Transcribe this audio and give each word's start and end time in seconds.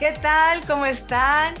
¿Qué 0.00 0.12
tal? 0.12 0.64
¿Cómo 0.64 0.86
están? 0.86 1.52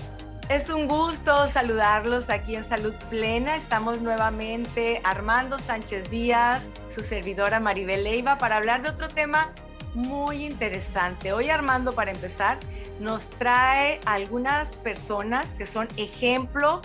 Es 0.48 0.70
un 0.70 0.88
gusto 0.88 1.46
saludarlos 1.48 2.30
aquí 2.30 2.56
en 2.56 2.64
Salud 2.64 2.94
Plena. 3.10 3.54
Estamos 3.54 4.00
nuevamente 4.00 5.02
Armando 5.04 5.58
Sánchez 5.58 6.08
Díaz, 6.08 6.70
su 6.94 7.02
servidora 7.02 7.60
Maribel 7.60 8.02
Leiva, 8.02 8.38
para 8.38 8.56
hablar 8.56 8.80
de 8.80 8.88
otro 8.88 9.08
tema 9.08 9.50
muy 9.92 10.46
interesante. 10.46 11.34
Hoy 11.34 11.50
Armando, 11.50 11.94
para 11.94 12.12
empezar, 12.12 12.58
nos 12.98 13.28
trae 13.28 14.00
algunas 14.06 14.74
personas 14.76 15.54
que 15.54 15.66
son 15.66 15.86
ejemplo 15.98 16.80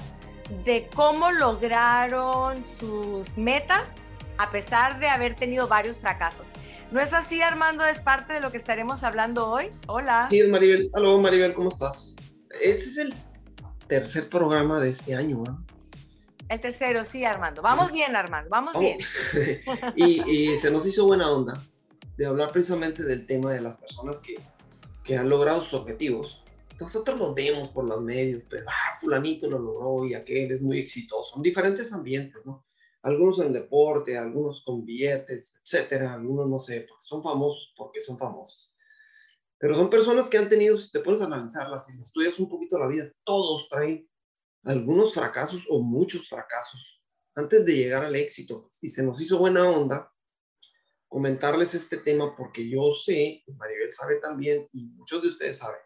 de 0.65 0.89
cómo 0.93 1.31
lograron 1.31 2.65
sus 2.65 3.37
metas 3.37 3.93
a 4.37 4.51
pesar 4.51 4.99
de 4.99 5.07
haber 5.07 5.35
tenido 5.35 5.69
varios 5.69 5.99
fracasos. 5.99 6.49
¿No 6.95 7.01
es 7.01 7.13
así, 7.13 7.41
Armando? 7.41 7.85
¿Es 7.85 7.99
parte 7.99 8.31
de 8.31 8.39
lo 8.39 8.53
que 8.53 8.57
estaremos 8.57 9.03
hablando 9.03 9.49
hoy? 9.49 9.69
Hola. 9.87 10.27
Sí, 10.29 10.39
es 10.39 10.47
Maribel. 10.47 10.89
Hola, 10.93 11.21
Maribel, 11.21 11.53
¿cómo 11.53 11.67
estás? 11.67 12.15
Este 12.61 12.83
es 12.83 12.97
el 12.99 13.13
tercer 13.89 14.29
programa 14.29 14.79
de 14.79 14.91
este 14.91 15.13
año, 15.13 15.43
¿no? 15.45 15.65
El 16.47 16.61
tercero, 16.61 17.03
sí, 17.03 17.25
Armando. 17.25 17.61
Vamos 17.61 17.91
bien, 17.91 18.15
Armando, 18.15 18.49
vamos 18.49 18.79
bien. 18.79 18.97
y, 19.97 20.55
se 20.55 20.71
nos 20.71 20.85
hizo 20.85 21.05
buena 21.05 21.29
onda 21.29 21.61
de 22.15 22.27
hablar 22.27 22.49
precisamente 22.51 23.03
del 23.03 23.25
tema 23.25 23.51
de 23.51 23.59
las 23.59 23.77
personas 23.77 24.21
que, 24.21 24.35
que 25.03 25.17
han 25.17 25.27
logrado 25.27 25.65
sus 25.65 25.73
objetivos. 25.73 26.45
Nosotros 26.79 27.19
los 27.19 27.35
vemos 27.35 27.67
por 27.71 27.83
los 27.83 28.01
medios, 28.01 28.45
pues, 28.45 28.63
ah, 28.65 28.97
fulanito 29.01 29.49
lo 29.49 29.59
logró 29.59 30.05
y 30.05 30.13
aquel 30.13 30.49
es 30.49 30.61
muy 30.61 30.79
exitoso, 30.79 31.35
en 31.35 31.41
diferentes 31.41 31.91
ambientes, 31.91 32.45
¿no? 32.45 32.63
Algunos 33.05 33.39
en 33.39 33.53
deporte, 33.53 34.17
algunos 34.17 34.63
con 34.63 34.83
billetes, 34.83 35.53
etcétera, 35.63 36.13
algunos 36.13 36.49
no 36.49 36.57
sé, 36.57 36.87
porque 36.89 37.05
son 37.05 37.21
famosos 37.21 37.71
porque 37.77 38.01
son 38.01 38.17
famosos. 38.17 38.75
Pero 39.59 39.75
son 39.75 39.91
personas 39.91 40.27
que 40.27 40.39
han 40.39 40.49
tenido, 40.49 40.75
si 40.75 40.91
te 40.91 41.01
pones 41.01 41.21
a 41.21 41.25
analizarlas 41.25 41.87
y 41.93 42.01
estudias 42.01 42.39
un 42.39 42.49
poquito 42.49 42.79
la 42.79 42.87
vida, 42.87 43.05
todos 43.23 43.69
traen 43.69 44.09
algunos 44.63 45.13
fracasos 45.13 45.67
o 45.69 45.83
muchos 45.83 46.27
fracasos 46.27 46.81
antes 47.35 47.63
de 47.63 47.75
llegar 47.75 48.03
al 48.03 48.15
éxito. 48.15 48.71
Y 48.81 48.89
se 48.89 49.03
nos 49.03 49.21
hizo 49.21 49.37
buena 49.37 49.69
onda 49.69 50.11
comentarles 51.07 51.75
este 51.75 51.97
tema 51.97 52.35
porque 52.35 52.67
yo 52.67 52.95
sé, 52.95 53.43
Maribel 53.55 53.93
sabe 53.93 54.19
también, 54.19 54.67
y 54.73 54.87
muchos 54.87 55.21
de 55.21 55.27
ustedes 55.27 55.59
saben, 55.59 55.81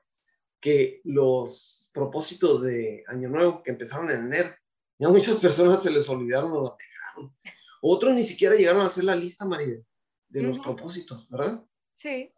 que 0.61 1.01
los 1.03 1.91
propósitos 1.93 2.61
de 2.61 3.03
Año 3.07 3.27
Nuevo 3.27 3.61
que 3.61 3.71
empezaron 3.71 4.09
en 4.09 4.27
enero, 4.27 4.55
ya 4.99 5.09
muchas 5.09 5.37
personas 5.37 5.81
se 5.81 5.89
les 5.89 6.07
olvidaron 6.09 6.51
o 6.51 6.61
los 6.61 6.77
dejaron. 6.77 7.35
Otros 7.81 8.13
ni 8.13 8.23
siquiera 8.23 8.55
llegaron 8.55 8.81
a 8.81 8.87
hacer 8.87 9.05
la 9.05 9.15
lista, 9.15 9.45
Maribel, 9.45 9.83
de 10.27 10.43
los 10.43 10.59
propósitos, 10.59 11.27
¿verdad? 11.29 11.65
Sí 11.95 12.31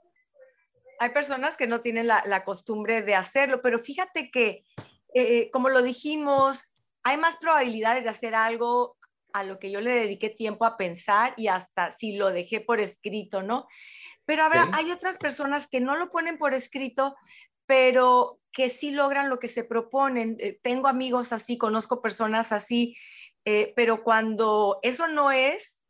hay 1.02 1.09
personas 1.09 1.58
que 1.58 1.66
no 1.66 1.82
tienen 1.82 2.06
la, 2.06 2.44
costumbre 2.45 3.02
de 3.02 3.16
hacerlo, 3.16 3.64
pero 3.64 3.80
fíjate 3.80 4.30
que, 4.30 4.64
eh, 5.16 5.50
como 5.50 5.70
lo 5.70 5.82
dijimos, 5.82 6.70
hay 7.02 7.17
más 7.17 7.38
probabilidades 7.38 8.04
de 8.04 8.12
hacer 8.12 8.36
algo 8.36 8.98
a 9.34 9.44
lo 9.44 9.58
que 9.58 9.72
yo 9.72 9.82
le 9.82 9.95
dediqué 9.95 10.30
tiempo 10.30 10.64
a 10.64 10.78
pensar 10.78 11.34
y 11.38 11.48
hasta 11.48 11.92
si 11.92 12.17
lo 12.17 12.30
dejé 12.30 12.62
por 12.62 12.80
escrito, 12.80 13.42
¿no? 13.42 13.66
Pero 14.26 14.44
habrá, 14.44 14.70
hay 14.73 14.92
otras 14.92 15.17
personas 15.17 15.67
que 15.67 15.80
no 15.80 15.95
lo 15.95 16.12
ponen 16.12 16.38
por 16.38 16.54
escrito, 16.54 17.16
pero 17.72 18.41
que 18.52 18.67
sí 18.67 18.91
logran 18.91 19.30
lo 19.30 19.39
que 19.39 19.47
se 19.47 19.64
proponen. 19.64 20.36
Eh, 20.41 20.59
tengo 20.61 20.89
amigos 20.89 21.31
así, 21.31 21.58
conozco 21.58 22.02
personas 22.02 22.52
así, 22.52 22.97
eh, 23.45 23.72
pero 23.77 24.03
cuando 24.03 24.80
eso 24.83 25.08
no 25.08 25.31
es, 25.31 25.81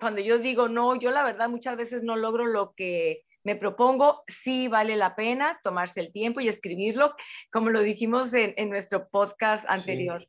cuando 0.00 0.22
yo 0.22 0.38
digo 0.38 0.70
no, 0.70 0.98
yo 0.98 1.10
la 1.10 1.22
verdad 1.22 1.50
muchas 1.50 1.76
veces 1.76 2.02
no 2.02 2.16
logro 2.16 2.46
lo 2.46 2.72
que 2.72 3.26
me 3.44 3.56
propongo, 3.56 4.24
sí 4.26 4.68
vale 4.68 4.96
la 4.96 5.16
pena 5.16 5.60
tomarse 5.62 6.00
el 6.00 6.12
tiempo 6.12 6.40
y 6.40 6.48
escribirlo, 6.48 7.14
como 7.52 7.68
lo 7.68 7.82
dijimos 7.82 8.32
en, 8.32 8.70
nuestro 8.70 9.10
podcast 9.10 9.68
anterior. 9.68 10.26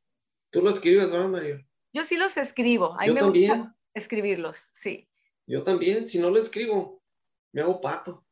¿Tú 0.49 0.61
lo 0.61 0.71
escribes, 0.71 1.09
verdad, 1.09 1.29
María? 1.29 1.65
Yo 1.93 2.03
sí 2.03 2.17
los 2.17 2.35
escribo. 2.35 2.93
A 2.99 3.03
mí 3.03 3.07
Yo 3.07 3.13
me 3.13 3.19
también. 3.21 3.57
gusta 3.57 3.75
escribirlos, 3.93 4.67
sí. 4.73 5.07
Yo 5.47 5.63
también, 5.63 6.05
si 6.05 6.19
no 6.19 6.29
lo 6.29 6.39
escribo, 6.39 7.01
me 7.53 7.61
hago 7.61 7.79
pato. 7.79 8.25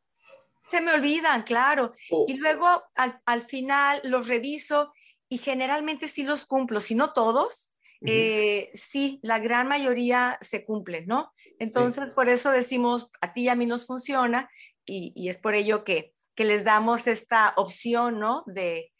Se 0.69 0.81
me 0.81 0.93
olvidan, 0.93 1.43
claro. 1.43 1.93
Oh. 2.11 2.25
Y 2.27 2.35
luego 2.35 2.83
al, 2.95 3.41
final 3.43 4.01
los 4.03 4.27
reviso 4.27 4.93
y 5.29 5.37
generalmente 5.37 6.07
sí 6.07 6.23
los 6.23 6.45
cumplo, 6.45 6.79
si 6.79 6.95
no 6.95 7.13
todos, 7.13 7.71
eh, 8.05 8.69
sí, 8.73 9.19
la 9.23 9.39
gran 9.39 9.67
mayoría 9.67 10.37
se 10.41 10.63
cumplen, 10.63 11.07
¿no? 11.07 11.33
Entonces, 11.59 12.11
por 12.11 12.29
eso 12.29 12.51
decimos, 12.51 13.09
a 13.21 13.33
ti 13.33 13.43
y 13.43 13.49
a 13.49 13.55
mí 13.55 13.65
nos 13.65 13.87
funciona 13.87 14.49
y, 14.85 15.27
es 15.27 15.37
por 15.37 15.55
ello 15.55 15.83
que, 15.83 16.13
les 16.35 16.63
damos 16.63 17.07
esta 17.07 17.53
opción, 17.57 18.19
¿no? 18.19 18.43
De, 18.45 18.93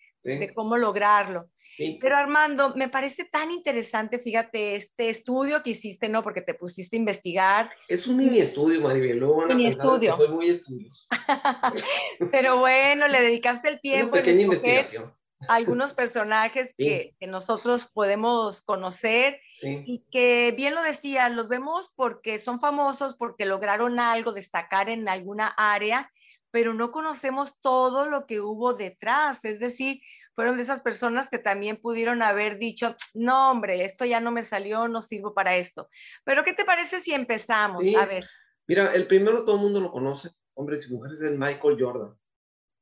cómo 0.55 0.77
lograrlo. 0.77 1.49
Pero 1.77 2.17
Armando, 2.17 2.73
me 2.75 2.89
parece 2.89 3.25
tan 3.25 3.51
interesante, 3.51 4.19
fíjate, 4.19 4.75
este 4.75 5.09
estudio 5.09 5.61
que 5.61 5.71
hiciste, 5.71 6.09
¿no? 6.09 6.23
Porque 6.23 6.41
te 6.41 6.53
pusiste 6.53 6.95
a 6.95 6.99
investigar. 6.99 7.69
Es 7.87 8.07
un 8.07 8.17
mini 8.17 8.39
estudio, 8.39 8.81
Maribel, 8.81 9.19
luego 9.19 9.37
van 9.37 9.51
a 9.51 9.55
mini 9.55 9.69
estudio. 9.69 10.11
que 10.11 10.17
soy 10.17 10.35
muy 10.35 10.45
estudioso. 10.47 11.07
Pero 12.31 12.57
bueno, 12.57 13.07
le 13.07 13.21
dedicaste 13.21 13.69
el 13.69 13.79
tiempo. 13.79 14.13
Una 14.13 14.23
pequeña 14.23 14.41
investigación. 14.41 15.13
Algunos 15.47 15.93
personajes 15.93 16.73
que, 16.75 17.15
que, 17.19 17.27
nosotros 17.27 17.87
podemos 17.93 18.63
conocer 18.63 19.39
y 19.61 20.03
que, 20.11 20.53
bien 20.57 20.73
lo 20.73 20.81
decía, 20.81 21.29
los 21.29 21.47
vemos 21.47 21.91
porque 21.95 22.39
son 22.39 22.59
famosos, 22.59 23.15
porque 23.15 23.45
lograron 23.45 23.99
algo, 23.99 24.31
destacar 24.31 24.89
en 24.89 25.07
alguna 25.07 25.47
área, 25.47 26.11
pero 26.49 26.73
no 26.73 26.91
conocemos 26.91 27.59
todo 27.61 28.07
lo 28.07 28.25
que 28.25 28.41
hubo 28.41 28.73
detrás. 28.73 29.45
Es 29.45 29.59
decir, 29.59 30.01
fueron 30.37 30.57
de 30.57 30.61
esas 30.61 30.81
personas 30.81 31.31
que 31.31 31.39
también 31.39 31.81
pudieron 31.81 32.21
haber 32.21 32.59
dicho, 32.59 32.95
no, 33.15 33.49
hombre, 33.49 33.83
esto 33.83 34.05
ya 34.05 34.19
no 34.19 34.31
me 34.31 34.43
salió, 34.43 34.87
no 34.87 35.01
sirvo 35.01 35.33
para 35.33 35.57
esto. 35.57 35.89
Pero, 36.23 36.43
¿qué 36.43 36.53
te 36.53 36.63
parece 36.63 37.01
si 37.01 37.11
empezamos? 37.11 37.83
A 37.99 38.05
ver. 38.05 38.23
Mira, 38.67 38.93
el 38.93 39.07
primero 39.07 39.43
todo 39.43 39.55
el 39.55 39.63
mundo 39.63 39.81
lo 39.81 39.91
conoce, 39.91 40.29
hombres 40.53 40.87
y 40.87 40.93
mujeres, 40.93 41.21
es 41.23 41.31
Michael 41.39 41.77
Jordan, 41.79 42.15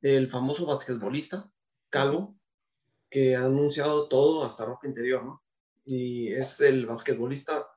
el 0.01 0.29
famoso 0.29 0.65
basquetbolista, 0.65 1.49
calvo, 1.89 2.37
que 3.09 3.37
ha 3.37 3.45
anunciado 3.45 4.09
todo 4.09 4.43
hasta 4.43 4.65
ropa 4.65 4.89
interior, 4.89 5.23
¿no? 5.23 5.41
Y 5.85 6.33
es 6.33 6.59
el 6.59 6.85
basquetbolista 6.85 7.69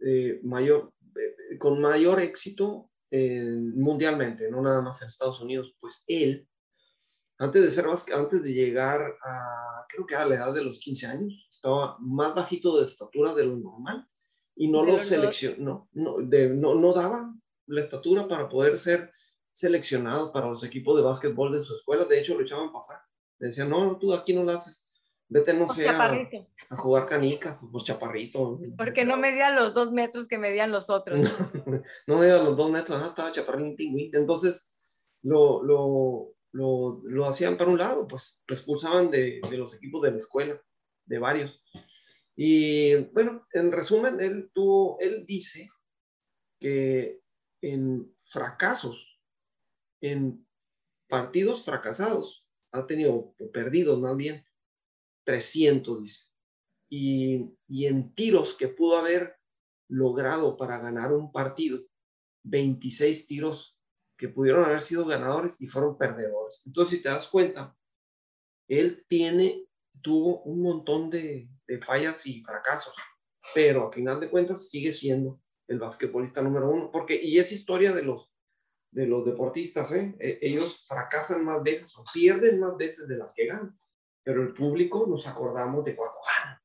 eh, 0.00 0.40
mayor, 0.42 0.90
eh, 1.14 1.58
con 1.58 1.82
mayor 1.82 2.18
éxito 2.18 2.88
mundialmente, 3.10 4.50
no 4.50 4.62
nada 4.62 4.80
más 4.80 5.02
en 5.02 5.08
Estados 5.08 5.38
Unidos. 5.38 5.76
Pues 5.80 6.02
él, 6.06 6.48
antes 7.42 7.62
de, 7.62 7.70
ser 7.70 7.86
antes 8.14 8.42
de 8.42 8.52
llegar 8.52 9.00
a, 9.24 9.86
creo 9.88 10.06
que 10.06 10.14
a 10.14 10.26
la 10.26 10.36
edad 10.36 10.54
de 10.54 10.64
los 10.64 10.78
15 10.78 11.06
años, 11.06 11.48
estaba 11.50 11.96
más 12.00 12.34
bajito 12.34 12.78
de 12.78 12.84
estatura 12.84 13.34
de 13.34 13.46
lo 13.46 13.56
normal 13.56 14.08
y 14.56 14.68
no 14.68 14.84
lo 14.84 15.02
seleccionó, 15.04 15.88
no, 15.92 16.18
no, 16.20 16.74
no 16.74 16.92
daba 16.92 17.34
la 17.66 17.80
estatura 17.80 18.28
para 18.28 18.48
poder 18.48 18.78
ser 18.78 19.12
seleccionado 19.52 20.32
para 20.32 20.48
los 20.48 20.64
equipos 20.64 20.96
de 20.96 21.02
básquetbol 21.02 21.52
de 21.52 21.64
su 21.64 21.76
escuela. 21.76 22.04
De 22.04 22.18
hecho, 22.18 22.34
lo 22.34 22.44
echaban 22.44 22.72
para 22.72 22.82
afuera 22.82 23.08
decían, 23.46 23.70
no, 23.70 23.98
tú 23.98 24.14
aquí 24.14 24.32
no 24.34 24.44
lo 24.44 24.52
haces. 24.52 24.88
Vete, 25.28 25.54
no 25.54 25.68
sé, 25.68 25.88
a, 25.88 26.28
jugar 26.76 27.06
canicas, 27.06 27.66
por 27.72 27.82
chaparrito. 27.82 28.60
Porque 28.76 29.04
no 29.04 29.16
medía 29.16 29.50
los 29.50 29.72
dos 29.72 29.90
metros 29.90 30.28
que 30.28 30.36
medían 30.36 30.70
los 30.70 30.90
otros. 30.90 31.20
no, 32.06 32.18
medía 32.18 32.42
los 32.42 32.56
dos 32.56 32.70
metros, 32.70 33.00
no, 33.00 33.06
estaba 33.06 33.32
chaparrín 33.32 33.74
pingüín. 33.74 34.10
Entonces, 34.12 34.74
lo, 35.22 35.62
lo, 35.62 36.34
lo, 36.52 37.00
lo, 37.04 37.26
hacían 37.26 37.56
para 37.56 37.70
un 37.70 37.78
lado, 37.78 38.06
pues 38.06 38.42
lo 38.46 38.54
expulsaban 38.54 39.10
de, 39.10 39.40
de 39.50 39.56
los 39.56 39.74
equipos 39.74 40.02
de 40.02 40.12
la 40.12 40.18
escuela, 40.18 40.62
de 41.06 41.18
varios. 41.18 41.62
Y 42.36 42.96
bueno, 43.12 43.46
en 43.52 43.72
resumen, 43.72 44.20
él 44.20 44.50
tuvo, 44.54 44.98
él 45.00 45.26
dice 45.26 45.68
que 46.60 47.20
en 47.60 48.14
fracasos, 48.20 49.20
en 50.00 50.46
partidos 51.08 51.64
fracasados, 51.64 52.46
ha 52.72 52.86
tenido 52.86 53.34
perdidos 53.52 54.00
más 54.00 54.16
bien 54.16 54.44
300, 55.24 56.02
dice. 56.02 56.28
Y, 56.88 57.54
y 57.68 57.86
en 57.86 58.14
tiros 58.14 58.54
que 58.54 58.68
pudo 58.68 58.98
haber 58.98 59.36
logrado 59.88 60.56
para 60.56 60.78
ganar 60.78 61.12
un 61.12 61.32
partido, 61.32 61.78
26 62.44 63.26
tiros 63.26 63.78
que 64.22 64.28
pudieron 64.28 64.64
haber 64.64 64.80
sido 64.80 65.04
ganadores 65.04 65.60
y 65.60 65.66
fueron 65.66 65.98
perdedores. 65.98 66.62
Entonces, 66.64 66.96
si 66.96 67.02
te 67.02 67.08
das 67.08 67.26
cuenta, 67.26 67.76
él 68.68 69.04
tiene, 69.08 69.66
tuvo 70.00 70.42
un 70.42 70.62
montón 70.62 71.10
de, 71.10 71.50
fallas 71.80 72.24
y 72.28 72.40
fracasos, 72.44 72.94
pero 73.52 73.88
a 73.88 73.92
final 73.92 74.20
de 74.20 74.30
cuentas 74.30 74.68
sigue 74.68 74.92
siendo 74.92 75.40
el 75.66 75.80
basquetbolista 75.80 76.40
número 76.40 76.70
uno, 76.70 76.92
porque, 76.92 77.20
y 77.20 77.38
es 77.38 77.50
historia 77.50 77.92
de 77.92 78.04
los 78.04 78.28
de 78.92 79.06
los 79.06 79.24
deportistas, 79.24 79.90
¿eh? 79.92 80.14
E, 80.20 80.38
ellos 80.42 80.84
fracasan 80.86 81.44
más 81.44 81.64
veces 81.64 81.96
o 81.96 82.04
pierden 82.12 82.60
más 82.60 82.76
veces 82.76 83.08
de 83.08 83.16
las 83.16 83.32
que 83.34 83.46
ganan, 83.46 83.76
pero 84.22 84.42
el 84.42 84.54
público 84.54 85.04
nos 85.08 85.26
acordamos 85.26 85.84
de 85.84 85.96
cuando 85.96 86.18
ganan. 86.28 86.60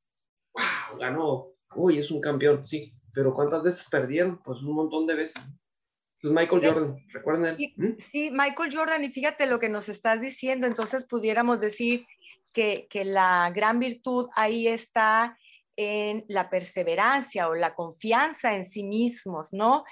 ¡Wow! 0.54 1.00
Ganó, 1.00 1.48
uy, 1.76 1.98
es 1.98 2.12
un 2.12 2.22
campeón, 2.22 2.64
sí, 2.64 2.94
pero 3.14 3.34
¿cuántas 3.34 3.64
veces 3.64 3.88
perdieron? 3.90 4.44
Pues 4.44 4.62
un 4.62 4.76
montón 4.76 5.08
de 5.08 5.16
veces. 5.16 5.42
Es 6.20 6.32
Michael 6.32 6.66
Jordan, 6.66 6.96
¿recuerdan? 7.14 7.58
¿Mm? 7.76 7.98
Sí, 8.00 8.32
Michael 8.32 8.74
Jordan, 8.74 9.04
y 9.04 9.10
fíjate 9.10 9.46
lo 9.46 9.60
que 9.60 9.70
nos 9.70 9.88
estás 9.88 10.20
diciendo, 10.20 10.66
entonces 10.66 11.06
pudiéramos 11.06 11.60
decir 11.60 12.06
que, 12.54 12.88
que 12.90 13.06
la 13.06 13.52
gran 13.54 13.80
virtud 13.80 14.28
ahí 14.36 14.68
está 14.68 15.38
en 15.76 16.26
la 16.28 16.50
perseverancia 16.50 17.48
o 17.48 17.54
la 17.54 17.76
confianza 17.76 18.56
en 18.56 18.66
sí 18.66 18.84
mismos, 18.84 19.54
¿no? 19.54 19.84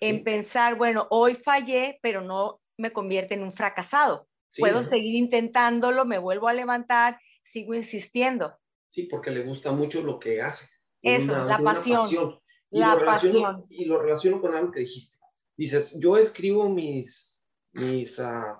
En 0.00 0.24
pensar, 0.24 0.76
bueno, 0.76 1.06
hoy 1.10 1.34
fallé, 1.34 1.98
pero 2.02 2.22
no 2.22 2.60
me 2.78 2.92
convierte 2.92 3.34
en 3.34 3.42
un 3.42 3.52
fracasado. 3.52 4.26
Puedo 4.58 4.88
seguir 4.88 5.16
intentándolo, 5.16 6.04
me 6.04 6.18
vuelvo 6.18 6.48
a 6.48 6.52
levantar, 6.52 7.18
sigo 7.42 7.74
insistiendo. 7.74 8.54
Sí, 8.88 9.04
porque 9.04 9.30
le 9.30 9.42
gusta 9.42 9.72
mucho 9.72 10.02
lo 10.02 10.18
que 10.18 10.40
hace. 10.40 10.68
Eso, 11.02 11.44
la 11.44 11.58
pasión. 11.58 12.40
Y, 12.70 12.78
la 12.78 12.94
lo 12.94 13.04
pasión. 13.04 13.66
y 13.68 13.84
lo 13.84 14.00
relaciono 14.00 14.40
con 14.40 14.54
algo 14.54 14.70
que 14.70 14.80
dijiste. 14.80 15.23
Dices, 15.56 15.94
yo 15.98 16.16
escribo 16.16 16.68
mis, 16.68 17.44
mis 17.72 18.18
uh, 18.18 18.58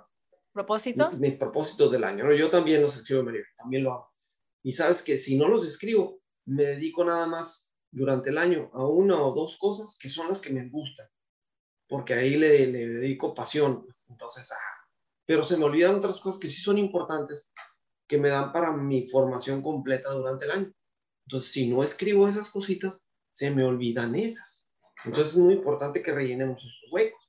propósitos. 0.52 1.18
Mis, 1.18 1.34
propósitos 1.34 1.90
del 1.90 2.04
año. 2.04 2.32
Yo 2.32 2.50
también 2.50 2.82
los 2.82 2.96
escribo, 2.96 3.24
María, 3.24 3.42
también 3.56 3.84
lo 3.84 3.92
hago. 3.92 4.12
Y 4.62 4.72
sabes 4.72 5.02
que 5.02 5.18
si 5.18 5.36
no 5.36 5.48
los 5.48 5.66
escribo, 5.66 6.20
me 6.46 6.64
dedico 6.64 7.04
nada 7.04 7.26
más 7.26 7.74
durante 7.90 8.30
el 8.30 8.38
año 8.38 8.70
a 8.72 8.86
una 8.86 9.20
o 9.22 9.34
dos 9.34 9.56
cosas 9.58 9.96
que 9.98 10.08
son 10.08 10.28
las 10.28 10.40
que 10.40 10.52
me 10.52 10.68
gustan, 10.68 11.06
porque 11.88 12.14
ahí 12.14 12.36
le, 12.36 12.66
le 12.66 12.88
dedico 12.88 13.34
pasión. 13.34 13.84
Pues. 13.84 14.06
Entonces, 14.08 14.50
ah, 14.52 14.86
pero 15.26 15.44
se 15.44 15.56
me 15.56 15.64
olvidan 15.64 15.96
otras 15.96 16.18
cosas 16.20 16.40
que 16.40 16.48
sí 16.48 16.62
son 16.62 16.78
importantes, 16.78 17.52
que 18.08 18.18
me 18.18 18.30
dan 18.30 18.52
para 18.52 18.72
mi 18.72 19.08
formación 19.08 19.62
completa 19.62 20.12
durante 20.12 20.44
el 20.44 20.50
año. 20.50 20.72
Entonces, 21.26 21.52
si 21.52 21.68
no 21.68 21.82
escribo 21.82 22.28
esas 22.28 22.50
cositas, 22.50 23.02
se 23.32 23.50
me 23.50 23.64
olvidan 23.64 24.14
esas. 24.14 24.63
Entonces, 25.04 25.32
es 25.32 25.38
muy 25.38 25.54
importante 25.54 26.02
que 26.02 26.12
rellenemos 26.12 26.58
esos 26.58 26.92
huecos. 26.92 27.20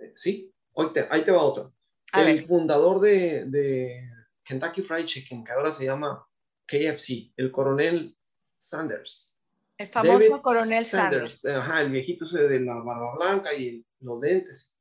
Eh, 0.00 0.12
¿Sí? 0.14 0.52
Hoy 0.72 0.92
te, 0.92 1.06
ahí 1.10 1.22
te 1.22 1.30
va 1.30 1.42
otro. 1.42 1.74
el 2.12 2.44
fundador 2.44 3.00
de, 3.00 3.46
de 3.46 4.10
Kentucky 4.44 4.82
Fried 4.82 5.06
Chicken, 5.06 5.44
que 5.44 5.52
ahora 5.52 5.72
se 5.72 5.84
llama 5.84 6.26
KFC, 6.66 7.32
el 7.36 7.50
coronel 7.50 8.16
Sanders. 8.58 9.38
El 9.78 9.88
famoso 9.88 10.42
coronel 10.42 10.84
Sanders. 10.84 11.44
Ajá, 11.44 11.82
el 11.82 11.92
viejito 11.92 12.26
ese 12.26 12.48
de 12.48 12.60
la 12.60 12.74
barba 12.74 13.14
blanca 13.16 13.54
y 13.54 13.84
los 14.00 14.20
dentes. 14.20 14.76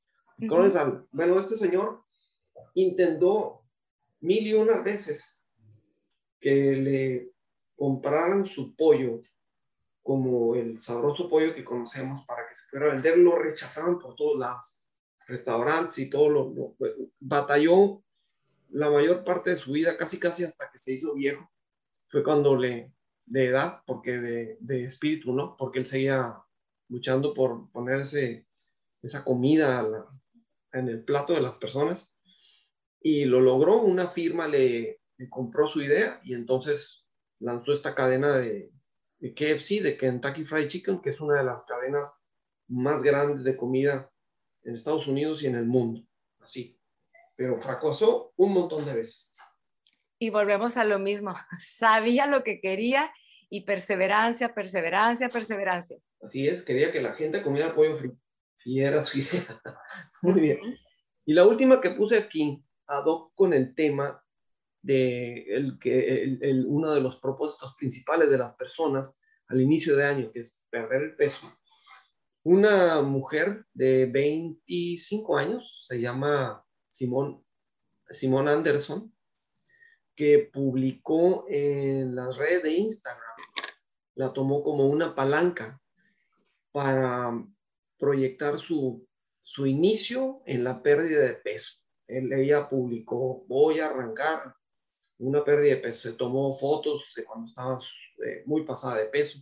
coronel 0.48 0.71
Sanders. 0.71 1.07
Bueno, 1.12 1.39
este 1.39 1.56
señor 1.56 2.03
intentó 2.74 3.65
mil 4.21 4.48
y 4.48 4.53
una 4.53 4.81
veces 4.81 5.51
que 6.39 6.53
le 6.53 7.31
compraran 7.75 8.45
su 8.45 8.75
pollo 8.75 9.21
como 10.05 10.53
el 10.53 10.79
sabroso 10.79 11.27
pollo 11.27 11.55
que 11.55 11.65
conocemos 11.65 12.23
para 12.27 12.47
que 12.47 12.53
se 12.53 12.67
fuera 12.69 12.85
a 12.85 12.93
vender, 12.93 13.17
lo 13.17 13.35
rechazaban 13.39 13.97
por 13.97 14.15
todos 14.15 14.37
lados, 14.37 14.79
restaurantes 15.25 15.97
y 15.97 16.11
todo 16.11 16.29
lo, 16.29 16.53
lo 16.53 16.75
batalló 17.19 18.03
la 18.69 18.91
mayor 18.91 19.23
parte 19.23 19.49
de 19.49 19.55
su 19.55 19.71
vida, 19.71 19.97
casi 19.97 20.19
casi 20.19 20.43
hasta 20.43 20.69
que 20.71 20.77
se 20.77 20.93
hizo 20.93 21.15
viejo, 21.15 21.49
fue 22.09 22.23
cuando 22.23 22.55
le, 22.55 22.93
de 23.25 23.45
edad, 23.45 23.81
porque 23.87 24.11
de, 24.11 24.57
de 24.59 24.83
espíritu, 24.83 25.33
¿no? 25.33 25.55
Porque 25.57 25.79
él 25.79 25.87
seguía 25.87 26.35
luchando 26.87 27.33
por 27.33 27.71
ponerse 27.71 28.45
esa 29.01 29.23
comida 29.23 30.07
en 30.71 30.87
el 30.87 31.03
plato 31.03 31.33
de 31.33 31.41
las 31.41 31.55
personas. 31.55 32.15
Y 33.01 33.25
lo 33.25 33.41
logró, 33.41 33.81
una 33.81 34.07
firma 34.07 34.47
le, 34.47 35.01
compró 35.31 35.67
su 35.67 35.81
idea 35.81 36.19
y 36.23 36.35
entonces 36.35 37.05
lanzó 37.39 37.71
esta 37.71 37.95
cadena 37.95 38.35
de, 38.37 38.71
de, 38.73 38.75
KFC, 39.19 39.81
de 39.81 39.97
Kentucky 39.97 40.44
Fried 40.44 40.67
Chicken, 40.67 41.01
que 41.01 41.09
es 41.12 41.19
una 41.19 41.39
de 41.39 41.45
las 41.45 41.65
cadenas 41.65 42.19
más 42.67 43.01
grandes 43.03 43.44
de 43.44 43.56
comida 43.56 44.12
en 44.63 44.75
Estados 44.75 45.07
Unidos 45.07 45.44
y 45.44 45.47
en 45.47 45.56
el 45.56 45.65
mundo, 45.65 46.06
así. 46.39 46.79
Pero 47.35 47.59
fracasó 47.59 48.33
un 48.38 48.53
montón 48.53 48.85
de 48.85 48.95
veces. 48.95 49.33
Y 50.19 50.29
volvemos 50.29 50.77
a 50.77 50.83
lo 50.83 51.00
mismo. 51.00 51.35
Sabía 51.59 52.25
lo 52.25 52.44
que 52.44 52.59
quería 52.62 53.12
y 53.50 53.62
perseverancia, 53.62 54.53
perseverancia, 54.53 55.29
perseverancia. 55.29 55.97
Así 56.21 56.47
es, 56.47 56.63
quería 56.63 56.91
que 56.91 57.01
la 57.01 57.13
gente 57.13 57.41
comiera 57.41 57.75
pollo 57.75 57.97
frito. 57.97 58.17
Y 58.63 58.81
era 58.81 59.03
su 59.03 59.17
idea. 59.19 59.62
Muy 60.21 60.41
bien. 60.41 60.59
Y 61.25 61.33
la 61.33 61.45
última 61.45 61.81
que 61.81 61.91
puse 61.91 62.17
aquí, 62.17 62.63
ad 62.88 63.06
hoc 63.06 63.33
con 63.35 63.53
el 63.53 63.75
tema 63.75 64.25
de 64.85 65.45
el, 65.49 65.79
que, 65.79 66.23
el, 66.23 66.65
uno 66.67 66.93
de 66.93 67.01
los 67.01 67.17
propósitos 67.17 67.73
principales 67.75 68.29
de 68.29 68.37
las 68.37 68.55
personas 68.55 69.19
al 69.47 69.59
inicio 69.59 69.95
de 69.95 70.05
año, 70.05 70.31
que 70.31 70.41
es 70.41 70.63
perder 70.69 71.01
el 71.01 71.15
peso. 71.15 71.51
Una 72.43 73.01
mujer 73.01 73.65
de 73.73 74.05
25 74.05 75.37
años, 75.37 75.85
se 75.87 75.99
llama 75.99 76.63
Simón, 76.87 77.43
Simón 78.11 78.47
Anderson, 78.47 79.11
que 80.15 80.51
publicó 80.53 81.45
en 81.49 82.15
las 82.15 82.38
redes 82.38 82.61
de 82.61 82.73
Instagram, 82.73 83.23
la 84.13 84.33
tomó 84.33 84.63
como 84.63 84.88
una 84.88 85.15
palanca 85.15 85.81
para 86.71 87.43
proyectar 87.97 88.59
su, 88.59 89.07
su 89.41 89.65
inicio 89.65 90.43
en 90.45 90.63
la 90.63 90.83
pérdida 90.83 91.23
de 91.23 91.33
peso. 91.33 91.81
Ella 92.07 92.69
publicó, 92.69 93.45
voy 93.47 93.79
a 93.79 93.88
arrancar 93.88 94.55
una 95.17 95.44
pérdida 95.44 95.75
de 95.75 95.81
peso. 95.81 96.09
Se 96.09 96.15
tomó 96.15 96.53
fotos 96.53 97.13
de 97.15 97.23
cuando 97.23 97.47
estaba 97.47 97.79
eh, 98.25 98.44
muy 98.45 98.63
pasada 98.63 98.97
de 98.97 99.06
peso 99.06 99.39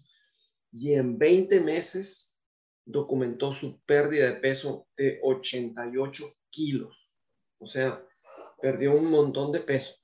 y 0.71 0.93
en 0.93 1.17
20 1.17 1.61
meses 1.61 2.39
documentó 2.85 3.53
su 3.53 3.79
pérdida 3.81 4.25
de 4.25 4.39
peso 4.39 4.87
de 4.97 5.19
88 5.23 6.25
kilos. 6.49 7.13
O 7.59 7.67
sea, 7.67 8.05
perdió 8.61 8.93
un 8.93 9.09
montón 9.09 9.51
de 9.51 9.59
peso. 9.59 9.95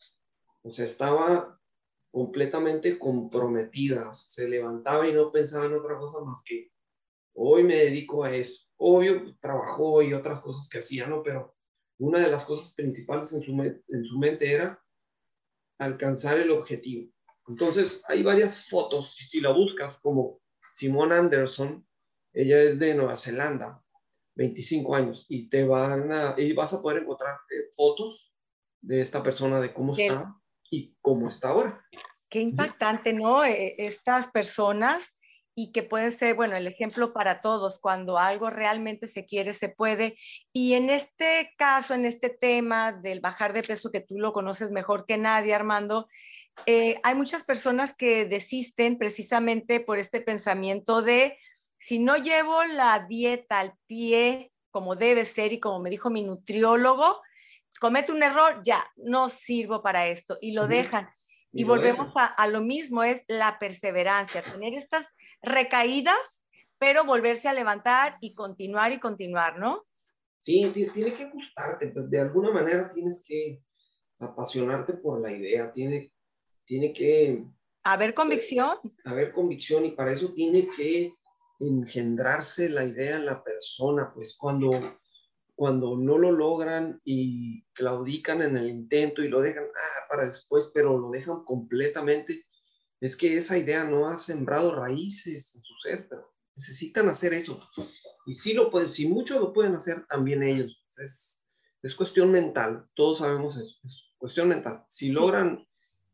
O 0.61 0.71
sea, 0.71 0.85
estaba 0.85 1.59
completamente 2.11 2.97
comprometida, 2.97 4.13
se 4.13 4.49
levantaba 4.49 5.07
y 5.07 5.13
no 5.13 5.31
pensaba 5.31 5.65
en 5.65 5.75
otra 5.75 5.97
cosa 5.97 6.19
más 6.19 6.43
que 6.45 6.71
hoy 7.33 7.63
me 7.63 7.75
dedico 7.75 8.23
a 8.23 8.33
eso. 8.33 8.61
Obvio, 8.77 9.35
trabajó 9.39 10.01
y 10.01 10.13
otras 10.13 10.41
cosas 10.41 10.69
que 10.69 10.79
hacía, 10.79 11.07
¿no? 11.07 11.21
Pero 11.21 11.55
una 11.99 12.21
de 12.21 12.31
las 12.31 12.45
cosas 12.45 12.73
principales 12.73 13.33
en 13.33 13.43
su, 13.43 13.51
en 13.61 14.05
su 14.05 14.17
mente 14.17 14.51
era 14.51 14.81
alcanzar 15.79 16.39
el 16.39 16.51
objetivo. 16.51 17.09
Entonces, 17.47 18.03
hay 18.07 18.21
varias 18.21 18.69
fotos, 18.69 19.15
si 19.15 19.41
la 19.41 19.51
buscas 19.51 19.97
como 19.97 20.39
Simone 20.71 21.15
Anderson, 21.15 21.85
ella 22.33 22.61
es 22.61 22.77
de 22.77 22.93
Nueva 22.93 23.17
Zelanda, 23.17 23.83
25 24.35 24.95
años, 24.95 25.25
y 25.29 25.49
te 25.49 25.65
van 25.65 26.11
a, 26.11 26.35
y 26.37 26.53
vas 26.53 26.73
a 26.73 26.81
poder 26.81 27.01
encontrar 27.01 27.35
eh, 27.49 27.69
fotos 27.75 28.35
de 28.81 28.99
esta 28.99 29.23
persona, 29.23 29.59
de 29.59 29.73
cómo 29.73 29.93
está 29.93 30.35
y 30.69 30.95
cómo 31.01 31.27
está 31.27 31.49
ahora. 31.49 31.83
Qué 32.29 32.39
impactante, 32.39 33.11
¿no? 33.13 33.43
E, 33.43 33.75
estas 33.79 34.27
personas 34.27 35.17
y 35.61 35.73
que 35.73 35.83
pueden 35.83 36.13
ser, 36.13 36.35
bueno, 36.35 36.55
el 36.55 36.67
ejemplo 36.67 37.11
para 37.11 37.41
todos, 37.41 37.79
cuando 37.79 38.17
algo 38.17 38.49
realmente 38.49 39.07
se 39.07 39.25
quiere, 39.25 39.51
se 39.51 39.67
puede. 39.67 40.17
Y 40.53 40.75
en 40.75 40.89
este 40.89 41.53
caso, 41.57 41.93
en 41.93 42.05
este 42.05 42.29
tema 42.29 42.93
del 42.93 43.19
bajar 43.19 43.51
de 43.51 43.61
peso, 43.61 43.91
que 43.91 43.99
tú 43.99 44.17
lo 44.17 44.31
conoces 44.31 44.71
mejor 44.71 45.05
que 45.05 45.17
nadie, 45.17 45.53
Armando, 45.53 46.07
eh, 46.65 47.01
hay 47.03 47.13
muchas 47.13 47.43
personas 47.43 47.93
que 47.93 48.23
desisten 48.25 48.97
precisamente 48.97 49.81
por 49.81 49.99
este 49.99 50.21
pensamiento 50.21 51.01
de, 51.01 51.37
si 51.77 51.99
no 51.99 52.15
llevo 52.15 52.63
la 52.63 53.05
dieta 53.09 53.59
al 53.59 53.73
pie 53.85 54.53
como 54.71 54.95
debe 54.95 55.25
ser 55.25 55.51
y 55.51 55.59
como 55.59 55.79
me 55.79 55.89
dijo 55.89 56.09
mi 56.09 56.23
nutriólogo, 56.23 57.21
comete 57.81 58.13
un 58.13 58.23
error, 58.23 58.61
ya, 58.63 58.89
no 58.95 59.27
sirvo 59.27 59.81
para 59.81 60.07
esto 60.07 60.37
y 60.39 60.53
lo 60.53 60.67
dejan. 60.67 61.09
Y, 61.51 61.63
volvemos 61.63 62.13
a, 62.15 62.47
lo 62.47 62.61
mismo, 62.61 63.03
es 63.03 63.23
la 63.27 63.57
perseverancia, 63.57 64.43
tener 64.43 64.75
estas 64.75 65.05
recaídas, 65.41 66.43
pero 66.77 67.05
volverse 67.05 67.47
a 67.47 67.53
levantar 67.53 68.17
y 68.21 68.33
continuar 68.33 68.91
y 68.91 68.99
continuar, 68.99 69.59
¿no? 69.59 69.85
Sí, 70.41 70.71
tiene 70.93 71.13
que 71.13 71.29
gustarte, 71.29 71.89
pues, 71.89 72.09
de 72.09 72.19
alguna 72.19 72.51
manera 72.51 72.89
tienes 72.89 73.23
que 73.27 73.61
apasionarte 74.19 74.93
por 74.93 75.21
la 75.21 75.31
idea, 75.31 75.71
tiene, 75.71 76.11
tiene 76.65 76.93
que... 76.93 77.43
Haber 77.83 78.13
convicción. 78.13 78.77
haber 79.05 79.31
convicción 79.33 79.85
y 79.85 79.91
para 79.91 80.11
eso 80.11 80.33
tiene 80.33 80.67
que 80.75 81.13
engendrarse 81.59 82.69
la 82.69 82.85
idea 82.85 83.17
en 83.17 83.25
la 83.25 83.43
persona, 83.43 84.11
pues 84.13 84.35
cuando 84.37 84.71
cuando 85.59 85.97
no 85.97 86.17
lo 86.17 86.31
logran 86.31 87.01
y 87.03 87.65
claudican 87.73 88.41
en 88.41 88.55
el 88.55 88.69
intento 88.69 89.21
y 89.21 89.27
lo 89.27 89.41
dejan 89.41 89.65
ah, 89.65 90.07
para 90.07 90.25
después, 90.25 90.71
pero 90.73 90.97
lo 90.97 91.09
dejan 91.09 91.43
completamente, 91.43 92.45
es 93.01 93.15
que 93.15 93.37
esa 93.37 93.57
idea 93.57 93.83
no 93.83 94.07
ha 94.07 94.17
sembrado 94.17 94.75
raíces 94.75 95.55
en 95.55 95.61
su 95.63 95.73
ser, 95.81 96.07
pero 96.09 96.33
necesitan 96.55 97.07
hacer 97.07 97.33
eso. 97.33 97.69
Y 98.25 98.33
si 98.33 98.53
lo 98.53 98.69
pueden, 98.69 98.89
si 98.89 99.07
mucho 99.07 99.39
lo 99.39 99.53
pueden 99.53 99.75
hacer 99.75 100.05
también 100.07 100.43
ellos. 100.43 100.83
Es, 100.97 101.47
es 101.81 101.95
cuestión 101.95 102.31
mental, 102.31 102.85
todos 102.93 103.19
sabemos 103.19 103.55
eso, 103.55 103.77
es 103.83 104.11
cuestión 104.17 104.49
mental. 104.49 104.83
Si 104.89 105.09
logran 105.09 105.65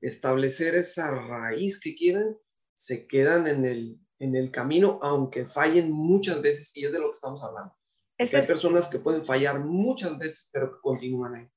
establecer 0.01 0.75
esa 0.75 1.11
raíz 1.15 1.79
que 1.79 1.95
quieren, 1.95 2.37
se 2.75 3.07
quedan 3.07 3.47
en 3.47 3.65
el, 3.65 3.99
en 4.19 4.35
el 4.35 4.51
camino, 4.51 4.99
aunque 5.01 5.45
fallen 5.45 5.91
muchas 5.91 6.41
veces, 6.41 6.75
y 6.77 6.85
es 6.85 6.91
de 6.91 6.99
lo 6.99 7.05
que 7.05 7.15
estamos 7.15 7.43
hablando 7.43 7.75
hay 8.17 8.47
personas 8.47 8.87
que 8.87 8.99
pueden 8.99 9.23
fallar 9.23 9.59
muchas 9.59 10.17
veces, 10.17 10.49
pero 10.53 10.71
que 10.71 10.81
continúan 10.81 11.35
ahí. 11.35 11.47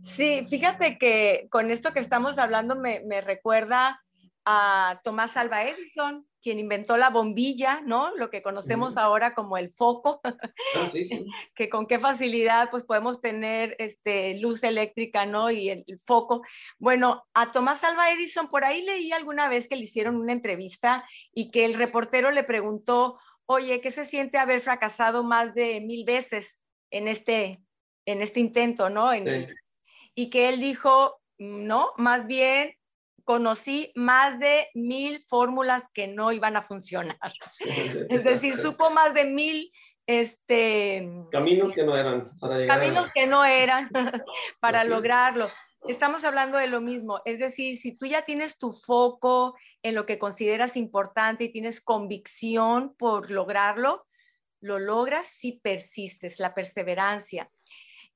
Sí, 0.00 0.46
fíjate 0.48 0.98
que 0.98 1.48
con 1.50 1.70
esto 1.70 1.92
que 1.92 2.00
estamos 2.00 2.38
hablando 2.38 2.76
me, 2.76 3.00
me 3.00 3.20
recuerda 3.20 4.02
a 4.44 5.00
Tomás 5.04 5.36
Alva 5.36 5.64
Edison, 5.64 6.26
quien 6.40 6.58
inventó 6.58 6.96
la 6.96 7.10
bombilla, 7.10 7.80
¿no? 7.82 8.14
Lo 8.16 8.28
que 8.28 8.42
conocemos 8.42 8.96
ahora 8.96 9.34
como 9.34 9.56
el 9.56 9.70
foco, 9.70 10.20
ah, 10.24 10.88
sí, 10.88 11.04
sí. 11.06 11.24
que 11.54 11.68
con 11.68 11.86
qué 11.86 12.00
facilidad 12.00 12.68
pues 12.70 12.82
podemos 12.82 13.20
tener 13.20 13.76
este, 13.78 14.38
luz 14.38 14.64
eléctrica, 14.64 15.24
¿no? 15.24 15.50
Y 15.50 15.70
el, 15.70 15.84
foco. 16.04 16.42
Bueno, 16.78 17.24
a 17.32 17.52
Tomás 17.52 17.84
Alva 17.84 18.10
Edison, 18.10 18.48
por 18.48 18.64
ahí 18.64 18.82
leí 18.82 19.12
alguna 19.12 19.48
vez 19.48 19.68
que 19.68 19.76
le 19.76 19.84
hicieron 19.84 20.16
una 20.16 20.32
entrevista 20.32 21.06
y 21.32 21.50
que 21.50 21.64
el 21.64 21.74
reportero 21.74 22.32
le 22.32 22.42
preguntó, 22.42 23.18
oye, 23.46 23.80
¿qué 23.80 23.92
se 23.92 24.04
siente 24.04 24.38
haber 24.38 24.60
fracasado 24.60 25.22
más 25.22 25.54
de 25.54 25.80
mil 25.80 26.04
veces 26.04 26.60
en 26.90 27.06
este, 27.06 27.62
en 28.04 28.20
este 28.20 28.40
intento, 28.40 28.90
¿no? 28.90 29.10
Y 30.14 30.28
que 30.28 30.48
él 30.48 30.60
dijo, 30.60 31.20
no, 31.38 31.92
más 31.96 32.26
bien 32.26 32.76
conocí 33.24 33.92
más 33.94 34.38
de 34.38 34.68
mil 34.74 35.20
fórmulas 35.28 35.84
que 35.92 36.08
no 36.08 36.32
iban 36.32 36.56
a 36.56 36.62
funcionar. 36.62 37.18
es 37.60 38.24
decir, 38.24 38.56
supo 38.56 38.90
más 38.90 39.14
de 39.14 39.24
mil 39.24 39.72
este, 40.06 41.08
caminos 41.30 41.72
que 41.72 41.84
no 41.84 41.96
eran 41.96 42.32
para 42.40 42.58
llegar 42.58 42.78
caminos 42.78 43.12
que 43.12 43.26
no 43.26 43.44
eran 43.44 43.88
para 44.60 44.84
lograrlo. 44.84 45.48
Estamos 45.88 46.22
hablando 46.24 46.58
de 46.58 46.68
lo 46.68 46.80
mismo, 46.80 47.20
es 47.24 47.40
decir, 47.40 47.76
si 47.76 47.96
tú 47.96 48.06
ya 48.06 48.22
tienes 48.22 48.56
tu 48.56 48.72
foco 48.72 49.56
en 49.82 49.96
lo 49.96 50.06
que 50.06 50.18
consideras 50.18 50.76
importante 50.76 51.44
y 51.44 51.52
tienes 51.52 51.80
convicción 51.80 52.94
por 52.96 53.30
lograrlo, 53.32 54.06
lo 54.60 54.78
logras 54.78 55.26
si 55.26 55.52
persistes, 55.52 56.38
la 56.38 56.54
perseverancia. 56.54 57.50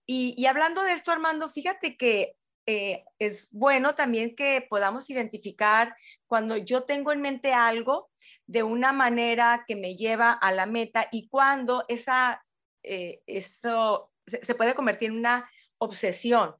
Y, 0.06 0.34
y 0.38 0.46
hablando 0.46 0.84
de 0.84 0.92
esto, 0.92 1.10
Armando, 1.10 1.50
fíjate 1.50 1.96
que 1.96 2.36
eh, 2.68 3.04
es 3.20 3.48
bueno 3.52 3.94
también 3.94 4.34
que 4.34 4.66
podamos 4.68 5.08
identificar 5.08 5.94
cuando 6.26 6.56
yo 6.56 6.82
tengo 6.82 7.12
en 7.12 7.20
mente 7.20 7.52
algo 7.52 8.10
de 8.46 8.64
una 8.64 8.92
manera 8.92 9.64
que 9.68 9.76
me 9.76 9.94
lleva 9.94 10.32
a 10.32 10.50
la 10.50 10.66
meta 10.66 11.08
y 11.12 11.28
cuando 11.28 11.84
esa, 11.86 12.44
eh, 12.82 13.22
eso 13.26 14.10
se, 14.26 14.54
puede 14.56 14.74
convertir 14.74 15.10
en 15.10 15.18
una 15.18 15.48
obsesión. 15.78 16.56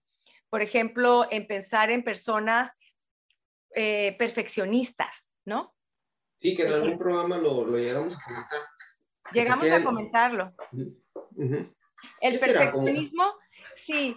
Por 0.49 0.63
ejemplo, 0.63 1.27
en 1.31 1.49
pensar 1.49 1.91
en 1.91 2.05
personas 2.05 2.77
eh, 3.75 4.15
perfeccionistas, 4.17 5.33
¿no? 5.45 5.75
Sí, 6.37 6.55
que 6.55 6.67
en 6.67 6.73
algún 6.73 6.99
programa 6.99 7.37
lo, 7.37 7.67
llegamos 7.77 8.17
a 8.17 8.23
comentar. 8.25 8.61
Llegamos 9.33 9.71
a 9.71 9.85
comentarlo. 9.85 10.55
El 12.21 12.39
perfeccionismo, 12.39 13.35
sí, 13.75 14.17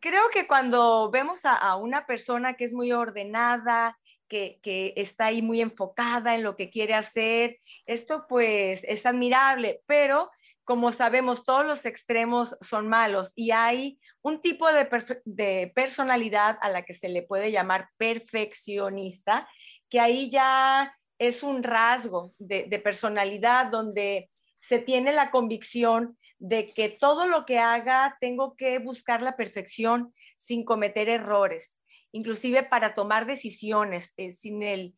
creo 0.00 0.28
que 0.32 0.46
cuando 0.46 1.10
vemos 1.10 1.40
a, 1.44 1.76
una 1.76 2.06
persona 2.06 2.54
que 2.54 2.64
es 2.64 2.72
muy 2.72 2.92
ordenada, 2.92 3.98
que, 4.28 4.60
está 4.96 5.26
ahí 5.26 5.42
muy 5.42 5.60
enfocada 5.60 6.34
en 6.34 6.42
lo 6.42 6.56
que 6.56 6.70
quiere 6.70 6.94
hacer, 6.94 7.58
esto 7.86 8.26
pues 8.28 8.82
es 8.84 9.04
admirable, 9.04 9.82
pero 9.86 10.30
como 10.64 10.92
sabemos, 10.92 11.44
todos 11.44 11.66
los 11.66 11.84
extremos 11.86 12.56
son 12.60 12.88
malos 12.88 13.32
y 13.34 13.50
hay 13.50 13.98
un 14.22 14.40
tipo 14.40 14.68
de, 14.72 15.72
personalidad 15.74 16.58
a 16.62 16.70
la 16.70 16.82
que 16.82 16.94
se 16.94 17.08
le 17.08 17.22
puede 17.22 17.50
llamar 17.50 17.88
perfeccionista, 17.96 19.48
que 19.90 20.00
ahí 20.00 20.30
ya 20.30 20.96
es 21.18 21.42
un 21.42 21.62
rasgo 21.62 22.32
de 22.38 22.80
personalidad 22.82 23.66
donde 23.66 24.30
se 24.60 24.78
tiene 24.78 25.12
la 25.12 25.30
convicción 25.30 26.16
de 26.42 26.74
que 26.74 26.88
todo 26.88 27.26
lo 27.26 27.46
que 27.46 27.60
haga 27.60 28.16
tengo 28.20 28.56
que 28.56 28.80
buscar 28.80 29.22
la 29.22 29.36
perfección 29.36 30.12
sin 30.38 30.64
cometer 30.64 31.08
errores, 31.08 31.76
inclusive 32.10 32.64
para 32.64 32.94
tomar 32.94 33.26
decisiones, 33.26 34.12
eh, 34.16 34.32
sin 34.32 34.64
el, 34.64 34.96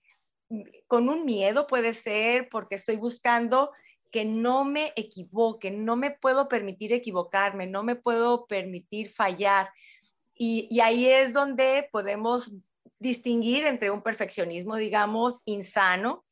con 0.86 1.10
un 1.10 1.26
miedo 1.26 1.66
puede 1.66 1.92
ser 1.92 2.48
porque 2.48 2.76
estoy 2.76 2.96
buscando 2.96 3.72
que 4.10 4.24
no 4.24 4.64
me 4.64 4.94
equivoque, 4.96 5.70
no 5.70 5.96
me 5.96 6.12
puedo 6.12 6.48
permitir 6.48 6.94
equivocarme, 6.94 7.66
no 7.66 7.82
me 7.82 7.94
puedo 7.94 8.46
permitir 8.46 9.10
fallar. 9.10 9.68
Y, 10.34 10.66
y 10.70 10.80
ahí 10.80 11.08
es 11.08 11.34
donde 11.34 11.90
podemos 11.92 12.52
distinguir 12.98 13.66
entre 13.66 13.90
un 13.90 14.02
perfeccionismo, 14.02 14.76
digamos, 14.76 15.42
insano 15.44 16.24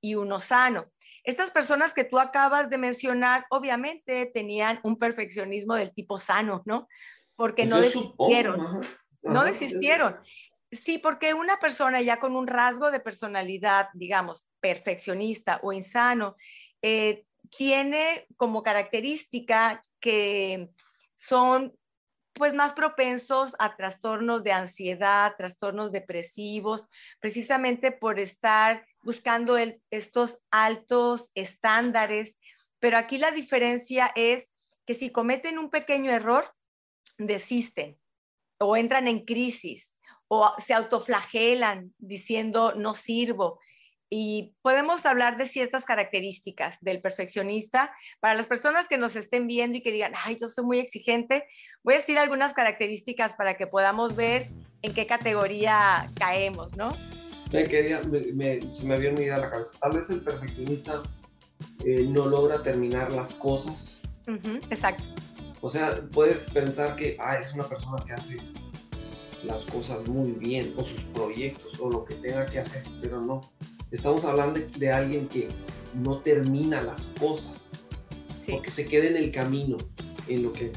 y 0.00 0.14
uno 0.14 0.38
sano. 0.38 0.92
Estas 1.24 1.50
personas 1.50 1.92
que 1.94 2.04
tú 2.04 2.18
acabas 2.18 2.70
de 2.70 2.78
mencionar, 2.78 3.46
obviamente 3.50 4.26
tenían 4.26 4.80
un 4.82 4.98
perfeccionismo 4.98 5.74
del 5.74 5.92
tipo 5.92 6.18
sano, 6.18 6.62
¿no? 6.64 6.88
Porque 7.36 7.66
no 7.66 7.80
desistieron. 7.80 8.60
no 9.22 9.44
desistieron. 9.44 10.16
Sí, 10.72 10.98
porque 10.98 11.34
una 11.34 11.58
persona 11.58 12.00
ya 12.00 12.18
con 12.18 12.36
un 12.36 12.46
rasgo 12.46 12.90
de 12.90 13.00
personalidad, 13.00 13.88
digamos, 13.94 14.46
perfeccionista 14.60 15.58
o 15.62 15.72
insano, 15.72 16.36
eh, 16.80 17.24
tiene 17.50 18.26
como 18.36 18.62
característica 18.62 19.82
que 19.98 20.70
son 21.16 21.74
pues 22.34 22.54
más 22.54 22.72
propensos 22.72 23.54
a 23.58 23.76
trastornos 23.76 24.44
de 24.44 24.52
ansiedad, 24.52 25.34
trastornos 25.36 25.92
depresivos, 25.92 26.86
precisamente 27.18 27.92
por 27.92 28.18
estar 28.18 28.86
buscando 29.02 29.56
estos 29.90 30.38
altos 30.50 31.30
estándares. 31.34 32.38
Pero 32.78 32.96
aquí 32.96 33.18
la 33.18 33.30
diferencia 33.30 34.12
es 34.14 34.50
que 34.86 34.94
si 34.94 35.10
cometen 35.10 35.58
un 35.58 35.70
pequeño 35.70 36.10
error, 36.10 36.52
desisten 37.18 37.98
o 38.58 38.76
entran 38.76 39.08
en 39.08 39.24
crisis 39.24 39.98
o 40.28 40.54
se 40.64 40.74
autoflagelan 40.74 41.92
diciendo 41.98 42.74
no 42.74 42.94
sirvo. 42.94 43.60
Y 44.12 44.54
podemos 44.62 45.06
hablar 45.06 45.36
de 45.36 45.46
ciertas 45.46 45.84
características 45.84 46.78
del 46.80 47.00
perfeccionista. 47.00 47.94
Para 48.18 48.34
las 48.34 48.48
personas 48.48 48.88
que 48.88 48.98
nos 48.98 49.14
estén 49.14 49.46
viendo 49.46 49.76
y 49.76 49.82
que 49.82 49.92
digan, 49.92 50.12
ay, 50.24 50.36
yo 50.40 50.48
soy 50.48 50.64
muy 50.64 50.78
exigente, 50.80 51.46
voy 51.84 51.94
a 51.94 51.98
decir 51.98 52.18
algunas 52.18 52.52
características 52.52 53.34
para 53.34 53.56
que 53.56 53.68
podamos 53.68 54.16
ver 54.16 54.50
en 54.82 54.94
qué 54.94 55.06
categoría 55.06 56.08
caemos, 56.18 56.76
¿no? 56.76 56.90
Me 57.52 57.64
quería, 57.64 58.00
me, 58.02 58.60
se 58.72 58.86
me 58.86 58.94
había 58.94 59.10
unida 59.10 59.36
a 59.36 59.38
la 59.38 59.50
cabeza. 59.50 59.72
Tal 59.80 59.94
vez 59.94 60.10
el 60.10 60.22
perfeccionista 60.22 61.02
eh, 61.84 62.06
no 62.08 62.26
logra 62.26 62.62
terminar 62.62 63.10
las 63.10 63.32
cosas. 63.32 64.02
exacto. 64.70 65.02
O 65.60 65.68
sea, 65.68 66.00
puedes 66.12 66.48
pensar 66.50 66.96
que 66.96 67.16
ah, 67.18 67.36
es 67.36 67.52
una 67.52 67.68
persona 67.68 68.02
que 68.04 68.12
hace 68.12 68.38
las 69.44 69.62
cosas 69.64 70.06
muy 70.06 70.32
bien, 70.32 70.74
o 70.76 70.84
sus 70.84 71.00
proyectos, 71.14 71.78
o 71.80 71.90
lo 71.90 72.04
que 72.04 72.14
tenga 72.16 72.46
que 72.46 72.60
hacer, 72.60 72.84
pero 73.00 73.20
no. 73.20 73.40
Estamos 73.90 74.24
hablando 74.24 74.60
de, 74.60 74.92
alguien 74.92 75.28
que 75.28 75.48
no 75.94 76.18
termina 76.18 76.82
las 76.82 77.06
cosas, 77.18 77.70
sí. 78.44 78.52
porque 78.52 78.70
se 78.70 78.86
queda 78.86 79.08
en 79.08 79.16
el 79.16 79.32
camino, 79.32 79.78
en 80.28 80.44
lo 80.44 80.52
que 80.52 80.72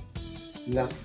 las 0.68 1.02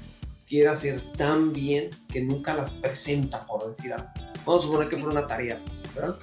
quiere 0.47 0.69
hacer 0.69 1.01
tan 1.17 1.53
bien 1.53 1.91
que 2.09 2.23
nunca 2.23 2.55
las 2.55 2.73
presenta, 2.73 3.47
por 3.47 3.67
decir 3.67 3.93
algo. 3.93 4.09
Vamos 4.49 4.65
a 4.65 4.67
suponer 4.67 4.89
que 4.89 4.97
fuera 4.97 5.21
una 5.21 5.29
tarea, 5.29 5.61
¿verdad? 5.95 6.19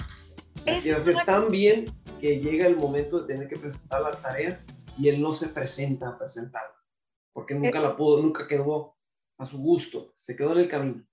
quiere 0.63 0.97
hacer 0.97 1.23
tan 1.27 1.47
bien 1.47 1.93
que 2.19 2.39
llega 2.39 2.65
el 2.65 2.75
momento 2.75 3.19
de 3.19 3.27
tener 3.27 3.47
que 3.47 3.55
presentar 3.55 4.01
la 4.01 4.19
tarea 4.19 4.65
y 4.97 5.09
él 5.09 5.21
no 5.21 5.31
se 5.31 5.49
presenta 5.49 6.09
a 6.09 6.17
presentarla, 6.17 6.75
porque 7.33 7.53
nunca 7.53 7.79
la 7.79 7.95
pudo, 7.95 8.23
nunca 8.23 8.47
quedó 8.47 8.97
a 9.37 9.45
su 9.45 9.59
gusto, 9.59 10.15
se 10.17 10.35
quedó 10.35 10.53
en 10.53 10.57
el 10.57 10.67
camino. 10.67 11.05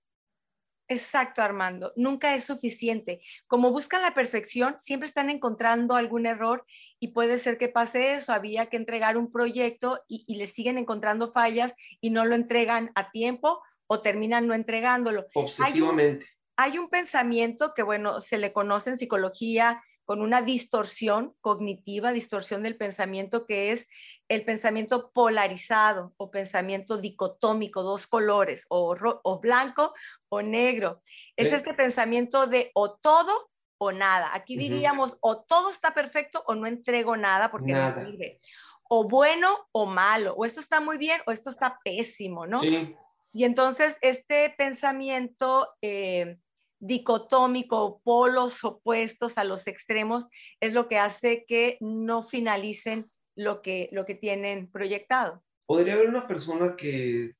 Exacto, 0.87 1.43
Armando. 1.43 1.93
Nunca 1.95 2.33
es 2.33 2.45
suficiente. 2.45 3.21
Como 3.45 3.69
buscan 3.69 4.01
la 4.01 4.15
perfección, 4.15 4.77
siempre 4.79 5.07
están 5.07 5.29
encontrando 5.29 5.95
algún 5.95 6.25
error 6.25 6.65
y 6.99 7.09
puede 7.09 7.37
ser 7.37 7.59
que 7.59 7.69
pase 7.69 8.15
eso. 8.15 8.33
Había 8.33 8.71
que 8.71 8.77
entregar 8.77 9.17
un 9.17 9.31
proyecto 9.31 10.01
y, 10.07 10.25
y 10.27 10.37
le 10.37 10.47
siguen 10.47 10.79
encontrando 10.79 11.31
fallas 11.31 11.75
y 12.01 12.09
no 12.09 12.25
lo 12.25 12.33
entregan 12.33 12.91
a 12.95 13.11
tiempo 13.11 13.61
o 13.85 14.01
terminan 14.01 14.47
no 14.47 14.55
entregándolo. 14.55 15.27
Obsesivamente 15.35 16.32
hay 16.55 16.77
un 16.77 16.89
pensamiento 16.89 17.73
que, 17.73 17.83
bueno, 17.83 18.21
se 18.21 18.37
le 18.37 18.53
conoce 18.53 18.91
en 18.91 18.97
psicología 18.97 19.83
con 20.05 20.21
una 20.21 20.41
distorsión 20.41 21.33
cognitiva, 21.39 22.11
distorsión 22.11 22.63
del 22.63 22.75
pensamiento, 22.75 23.45
que 23.45 23.71
es 23.71 23.87
el 24.27 24.43
pensamiento 24.43 25.11
polarizado 25.11 26.13
o 26.17 26.29
pensamiento 26.29 26.97
dicotómico, 26.97 27.83
dos 27.83 28.05
colores, 28.07 28.65
o, 28.67 28.95
o 29.23 29.39
blanco 29.39 29.93
o 30.29 30.41
negro. 30.41 31.01
Es 31.37 31.53
este 31.53 31.73
pensamiento 31.73 32.47
de 32.47 32.71
o 32.73 32.91
todo 32.91 33.49
o 33.77 33.91
nada. 33.91 34.31
Aquí 34.33 34.57
diríamos 34.57 35.17
o 35.21 35.41
todo 35.41 35.69
está 35.69 35.93
perfecto 35.93 36.43
o 36.47 36.55
no 36.55 36.67
entrego 36.67 37.15
nada 37.15 37.49
porque 37.49 37.71
no 37.71 38.05
sirve. 38.05 38.41
O 38.89 39.07
bueno 39.07 39.69
o 39.71 39.85
malo, 39.85 40.33
o 40.35 40.45
esto 40.45 40.59
está 40.59 40.81
muy 40.81 40.97
bien 40.97 41.21
o 41.25 41.31
esto 41.31 41.49
está 41.49 41.79
pésimo, 41.83 42.45
¿no? 42.45 42.59
Sí. 42.59 42.95
Y 43.33 43.45
entonces 43.45 43.97
este 44.01 44.53
pensamiento 44.55 45.67
eh, 45.81 46.37
dicotómico, 46.79 48.01
polos 48.03 48.63
opuestos 48.63 49.37
a 49.37 49.43
los 49.43 49.65
extremos, 49.65 50.27
es 50.59 50.73
lo 50.73 50.87
que 50.87 50.99
hace 50.99 51.45
que 51.47 51.77
no 51.81 52.21
finalicen 52.21 53.09
lo 53.35 53.63
que, 53.63 53.89
lo 53.91 54.05
que 54.05 54.15
tienen 54.15 54.69
proyectado. 54.69 55.43
Podría 55.65 55.95
haber 55.95 56.09
una 56.09 56.27
persona 56.27 56.75
que, 56.75 57.31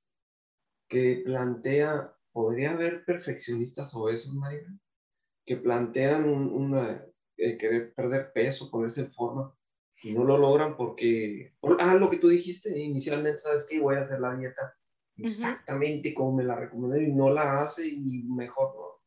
que 0.89 1.21
plantea, 1.23 2.15
podría 2.31 2.71
haber 2.71 3.05
perfeccionistas 3.05 3.93
o 3.93 4.09
eso, 4.09 4.33
María, 4.33 4.65
que 5.45 5.57
plantean 5.57 6.27
un, 6.27 6.51
una, 6.51 7.05
eh, 7.37 7.57
querer 7.57 7.93
perder 7.93 8.31
peso, 8.33 8.71
ponerse 8.71 9.01
en 9.01 9.11
forma, 9.11 9.55
y 10.01 10.11
no 10.13 10.23
lo 10.23 10.37
logran 10.37 10.75
porque, 10.75 11.53
ah, 11.79 11.95
lo 11.95 12.09
que 12.09 12.17
tú 12.17 12.29
dijiste 12.29 12.77
inicialmente, 12.79 13.41
sabes 13.41 13.65
que 13.65 13.79
voy 13.79 13.95
a 13.95 14.01
hacer 14.01 14.19
la 14.19 14.35
dieta 14.35 14.75
exactamente 15.17 16.13
como 16.13 16.37
me 16.37 16.43
la 16.43 16.55
recomendé 16.55 17.03
y 17.03 17.11
no 17.11 17.29
la 17.29 17.61
hace 17.61 17.87
y 17.87 18.23
mejor 18.23 18.75
no. 18.75 19.01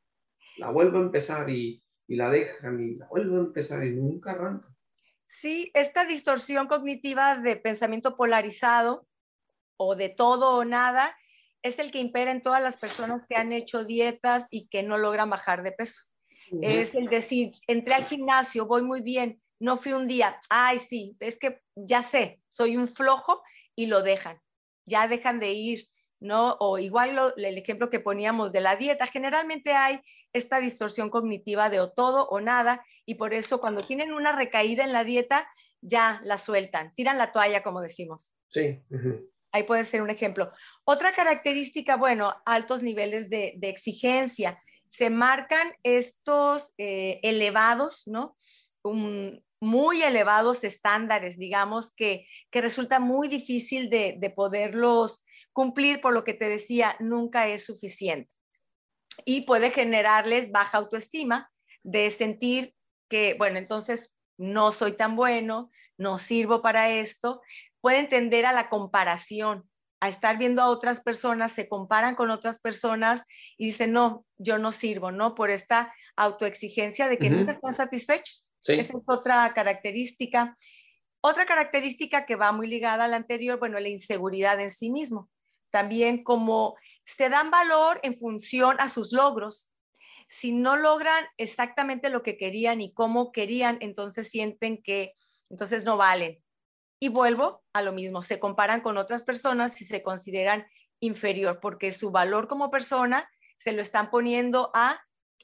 La 0.58 0.70
vuelvo 0.70 0.98
a 0.98 1.02
empezar 1.02 1.48
y, 1.50 1.82
y 2.08 2.16
la 2.16 2.30
dejan 2.30 2.80
y 2.80 2.94
la 2.96 3.06
vuelvo 3.08 3.36
a 3.36 3.40
empezar 3.40 3.84
y 3.84 3.90
nunca 3.90 4.32
arranca. 4.32 4.68
Sí, 5.26 5.70
esta 5.74 6.04
distorsión 6.04 6.68
cognitiva 6.68 7.36
de 7.36 7.56
pensamiento 7.56 8.16
polarizado 8.16 9.06
o 9.76 9.96
de 9.96 10.08
todo 10.08 10.56
o 10.56 10.64
nada 10.64 11.16
es 11.62 11.78
el 11.78 11.90
que 11.90 11.98
impera 11.98 12.30
en 12.30 12.42
todas 12.42 12.62
las 12.62 12.76
personas 12.76 13.26
que 13.26 13.36
han 13.36 13.52
hecho 13.52 13.84
dietas 13.84 14.46
y 14.50 14.68
que 14.68 14.82
no 14.82 14.98
logran 14.98 15.30
bajar 15.30 15.62
de 15.62 15.72
peso. 15.72 16.04
Es 16.62 16.94
el 16.94 17.06
decir, 17.06 17.52
entré 17.66 17.94
al 17.94 18.04
gimnasio, 18.04 18.66
voy 18.66 18.82
muy 18.82 19.02
bien, 19.02 19.42
no 19.58 19.76
fui 19.76 19.92
un 19.92 20.06
día, 20.06 20.38
ay, 20.48 20.78
sí, 20.78 21.16
es 21.18 21.38
que 21.38 21.60
ya 21.74 22.04
sé, 22.04 22.40
soy 22.48 22.76
un 22.76 22.86
flojo 22.86 23.42
y 23.74 23.86
lo 23.86 24.02
dejan, 24.02 24.40
ya 24.86 25.08
dejan 25.08 25.40
de 25.40 25.52
ir, 25.52 25.88
¿no? 26.26 26.56
O 26.60 26.78
igual 26.78 27.34
el 27.36 27.58
ejemplo 27.58 27.88
que 27.88 28.00
poníamos 28.00 28.52
de 28.52 28.60
la 28.60 28.76
dieta, 28.76 29.06
generalmente 29.06 29.72
hay 29.72 30.00
esta 30.32 30.60
distorsión 30.60 31.08
cognitiva 31.08 31.70
de 31.70 31.80
o 31.80 31.90
todo 31.90 32.28
o 32.28 32.40
nada, 32.40 32.84
y 33.04 33.14
por 33.14 33.32
eso 33.32 33.60
cuando 33.60 33.84
tienen 33.84 34.12
una 34.12 34.32
recaída 34.32 34.84
en 34.84 34.92
la 34.92 35.04
dieta, 35.04 35.48
ya 35.80 36.20
la 36.24 36.38
sueltan, 36.38 36.92
tiran 36.94 37.18
la 37.18 37.32
toalla, 37.32 37.62
como 37.62 37.80
decimos. 37.80 38.34
Sí. 38.48 38.82
Ahí 39.52 39.62
puede 39.62 39.84
ser 39.84 40.02
un 40.02 40.10
ejemplo. 40.10 40.52
Otra 40.84 41.12
característica, 41.12 41.96
bueno, 41.96 42.34
altos 42.44 42.82
niveles 42.82 43.30
de, 43.30 43.58
exigencia. 43.62 44.60
Se 44.88 45.10
marcan 45.10 45.72
estos 45.82 46.72
eh, 46.78 47.20
elevados, 47.22 48.06
¿no? 48.06 48.34
muy 49.60 50.02
elevados 50.02 50.64
estándares, 50.64 51.38
digamos, 51.38 51.92
que, 51.94 52.26
que 52.50 52.60
resulta 52.60 53.00
muy 53.00 53.28
difícil 53.28 53.88
de, 53.90 54.16
de 54.18 54.30
poderlos 54.30 55.24
cumplir, 55.56 56.02
por 56.02 56.12
lo 56.12 56.22
que 56.22 56.34
te 56.34 56.50
decía, 56.50 56.96
nunca 57.00 57.48
es 57.48 57.64
suficiente. 57.64 58.30
Y 59.24 59.40
puede 59.46 59.70
generarles 59.70 60.52
baja 60.52 60.76
autoestima 60.76 61.50
de 61.82 62.10
sentir 62.10 62.74
que, 63.08 63.36
bueno, 63.38 63.56
entonces 63.56 64.14
no 64.36 64.70
soy 64.70 64.92
tan 64.92 65.16
bueno, 65.16 65.70
no 65.96 66.18
sirvo 66.18 66.60
para 66.60 66.90
esto. 66.90 67.40
Pueden 67.80 68.10
tender 68.10 68.44
a 68.44 68.52
la 68.52 68.68
comparación, 68.68 69.66
a 70.00 70.10
estar 70.10 70.36
viendo 70.36 70.60
a 70.60 70.68
otras 70.68 71.00
personas, 71.00 71.52
se 71.52 71.70
comparan 71.70 72.16
con 72.16 72.28
otras 72.28 72.60
personas 72.60 73.24
y 73.56 73.64
dicen, 73.68 73.92
no, 73.92 74.26
yo 74.36 74.58
no 74.58 74.72
sirvo, 74.72 75.10
¿no? 75.10 75.34
Por 75.34 75.48
esta 75.48 75.90
autoexigencia 76.16 77.08
de 77.08 77.16
que 77.16 77.30
nunca 77.30 77.52
están 77.52 77.74
satisfechos. 77.74 78.52
Esa 78.62 78.92
es 78.94 79.04
otra 79.06 79.50
característica. 79.54 80.54
Otra 81.22 81.46
característica 81.46 82.26
que 82.26 82.36
va 82.36 82.52
muy 82.52 82.66
ligada 82.66 83.06
a 83.06 83.08
la 83.08 83.16
anterior, 83.16 83.58
bueno, 83.58 83.80
la 83.80 83.88
inseguridad 83.88 84.60
en 84.60 84.70
sí 84.70 84.90
mismo 84.90 85.30
también 85.76 86.24
como 86.24 86.74
se 87.04 87.28
dan 87.28 87.50
valor 87.50 88.00
en 88.02 88.18
función 88.18 88.76
a 88.80 88.88
sus 88.88 89.12
logros. 89.12 89.70
Si 90.30 90.50
no 90.50 90.74
logran 90.74 91.22
exactamente 91.36 92.08
lo 92.08 92.22
que 92.22 92.38
querían 92.38 92.80
y 92.80 92.94
cómo 92.94 93.30
querían, 93.30 93.76
entonces 93.82 94.30
sienten 94.30 94.82
que 94.82 95.12
entonces 95.50 95.84
no 95.84 95.98
valen. 95.98 96.42
Y 96.98 97.10
vuelvo 97.10 97.62
a 97.74 97.82
lo 97.82 97.92
mismo, 97.92 98.22
se 98.22 98.40
comparan 98.40 98.80
con 98.80 98.96
otras 98.96 99.22
personas 99.22 99.78
y 99.82 99.84
se 99.84 100.02
consideran 100.02 100.66
inferior 100.98 101.60
porque 101.60 101.90
su 101.90 102.10
valor 102.10 102.48
como 102.48 102.70
persona 102.70 103.28
se 103.58 103.72
lo 103.72 103.82
están 103.82 104.08
poniendo 104.08 104.70
a, 104.72 104.98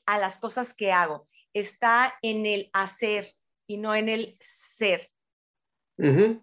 a 0.07 0.19
las 0.19 0.39
cosas 0.39 0.73
que 0.73 0.93
hago. 0.93 1.29
Está 1.53 2.15
en 2.23 2.47
el 2.47 2.71
hacer 2.73 3.27
y 3.67 3.77
no 3.77 3.95
en 3.95 4.09
el 4.09 4.39
ser. 4.41 5.11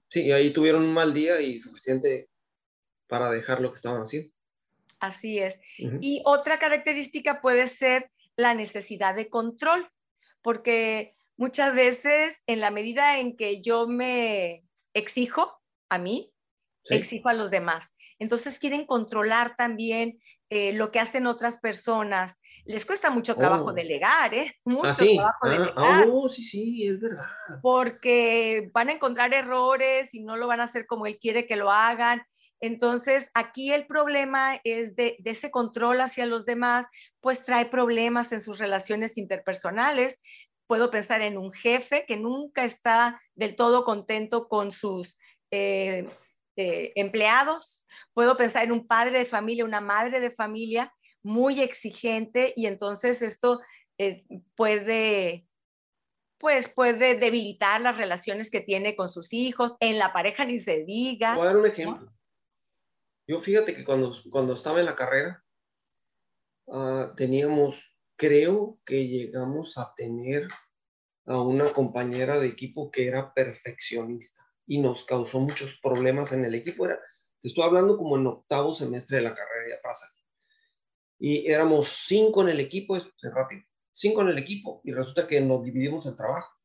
Sí, 0.09 0.31
ahí 0.31 0.53
tuvieron 0.53 0.83
un 0.83 0.93
mal 0.93 1.11
día 1.11 1.41
y 1.41 1.57
suficiente 1.57 2.28
para 3.09 3.29
dejar 3.31 3.59
lo 3.59 3.71
que 3.71 3.75
estaban 3.75 4.01
haciendo. 4.01 4.31
Así 4.99 5.39
es. 5.39 5.59
Y 5.77 6.21
otra 6.25 6.59
característica 6.59 7.41
puede 7.41 7.67
ser 7.67 8.11
la 8.35 8.53
necesidad 8.53 9.15
de 9.15 9.29
control, 9.29 9.89
porque 10.41 11.15
muchas 11.35 11.73
veces 11.73 12.37
en 12.47 12.59
la 12.59 12.71
medida 12.71 13.19
en 13.19 13.35
que 13.35 13.61
yo 13.61 13.87
me 13.87 14.63
exijo 14.93 15.59
a 15.89 15.97
mí, 15.97 16.31
exijo 16.85 17.29
a 17.29 17.33
los 17.33 17.49
demás. 17.49 17.93
Entonces 18.19 18.59
quieren 18.59 18.85
controlar 18.85 19.55
también 19.55 20.19
eh, 20.49 20.73
lo 20.73 20.91
que 20.91 20.99
hacen 20.99 21.27
otras 21.27 21.57
personas. 21.57 22.35
Les 22.65 22.85
cuesta 22.85 23.09
mucho 23.09 23.35
trabajo 23.35 23.67
oh. 23.67 23.73
delegar, 23.73 24.33
¿eh? 24.33 24.55
Mucho 24.65 24.89
¿Ah, 24.89 24.93
trabajo 24.93 25.39
ah, 25.43 25.49
delegar. 25.49 26.07
Oh, 26.11 26.29
sí, 26.29 26.43
sí, 26.43 26.87
es 26.87 26.99
verdad. 26.99 27.23
Porque 27.61 28.69
van 28.73 28.89
a 28.89 28.93
encontrar 28.93 29.33
errores 29.33 30.13
y 30.13 30.21
no 30.21 30.35
lo 30.35 30.47
van 30.47 30.59
a 30.59 30.65
hacer 30.65 30.85
como 30.85 31.07
él 31.07 31.17
quiere 31.19 31.47
que 31.47 31.55
lo 31.55 31.71
hagan. 31.71 32.21
Entonces, 32.61 33.31
aquí 33.33 33.71
el 33.71 33.87
problema 33.87 34.59
es 34.63 34.95
de, 34.95 35.17
ese 35.23 35.51
control 35.51 36.01
hacia 36.01 36.25
los 36.25 36.45
demás, 36.45 36.87
pues 37.21 37.43
trae 37.43 37.65
problemas 37.65 38.31
en 38.31 38.41
sus 38.41 38.59
relaciones 38.59 39.17
interpersonales. 39.17 40.19
Puedo 40.67 40.91
pensar 40.91 41.21
en 41.21 41.37
un 41.37 41.51
jefe 41.53 42.05
que 42.07 42.17
nunca 42.17 42.63
está 42.63 43.21
del 43.35 43.55
todo 43.55 43.85
contento 43.85 44.47
con 44.47 44.71
sus 44.71 45.17
eh, 45.51 46.07
eh, 46.57 46.91
empleados. 46.95 47.85
Puedo 48.13 48.35
pensar 48.35 48.65
en 48.65 48.71
un 48.71 48.85
padre 48.85 49.19
de 49.19 49.25
familia, 49.25 49.65
una 49.65 49.81
madre 49.81 50.19
de 50.19 50.31
familia 50.31 50.93
muy 51.23 51.61
exigente 51.61 52.53
y 52.55 52.65
entonces 52.65 53.21
esto 53.21 53.59
eh, 53.97 54.25
puede 54.55 55.45
pues 56.37 56.69
puede 56.69 57.15
debilitar 57.15 57.81
las 57.81 57.97
relaciones 57.97 58.49
que 58.49 58.61
tiene 58.61 58.95
con 58.95 59.09
sus 59.09 59.33
hijos, 59.33 59.73
en 59.81 59.97
la 59.97 60.13
pareja 60.13 60.45
ni 60.45 60.61
se 60.61 60.85
diga. 60.85 61.35
Voy 61.35 61.43
a 61.43 61.47
dar 61.47 61.57
un 61.57 61.65
ejemplo. 61.65 62.18
Yo 63.29 63.39
fíjate 63.41 63.75
que 63.75 63.85
cuando, 63.85 64.15
cuando 64.31 64.53
estaba 64.53 64.79
en 64.79 64.87
la 64.87 64.95
carrera, 64.95 65.45
ah, 66.67 67.13
teníamos, 67.15 67.95
creo 68.15 68.79
que 68.83 69.07
llegamos 69.07 69.77
a 69.77 69.93
tener 69.95 70.47
a 71.27 71.39
una 71.43 71.71
compañera 71.71 72.39
de 72.39 72.47
equipo 72.47 72.89
que 72.89 73.05
era 73.05 73.31
perfeccionista 73.35 74.43
y 74.65 74.79
nos 74.79 75.05
causó 75.05 75.39
muchos 75.39 75.77
problemas 75.79 76.33
en 76.33 76.43
el 76.43 76.55
equipo. 76.55 76.87
Era, 76.87 76.99
te 77.39 77.49
estoy 77.49 77.65
hablando 77.65 77.97
como 77.97 78.17
en 78.17 78.25
octavo 78.25 78.73
semestre 78.73 79.17
de 79.17 79.23
la 79.25 79.35
carrera, 79.35 79.75
ya 79.75 79.81
pasa. 79.83 80.07
Y 81.19 81.51
éramos 81.51 81.87
cinco 82.07 82.41
en 82.41 82.49
el 82.49 82.59
equipo, 82.59 82.97
rápido, 83.21 83.61
cinco 83.93 84.23
en 84.23 84.29
el 84.29 84.39
equipo 84.39 84.81
y 84.83 84.91
resulta 84.91 85.27
que 85.27 85.39
nos 85.39 85.63
dividimos 85.63 86.07
el 86.07 86.15
trabajo. 86.15 86.58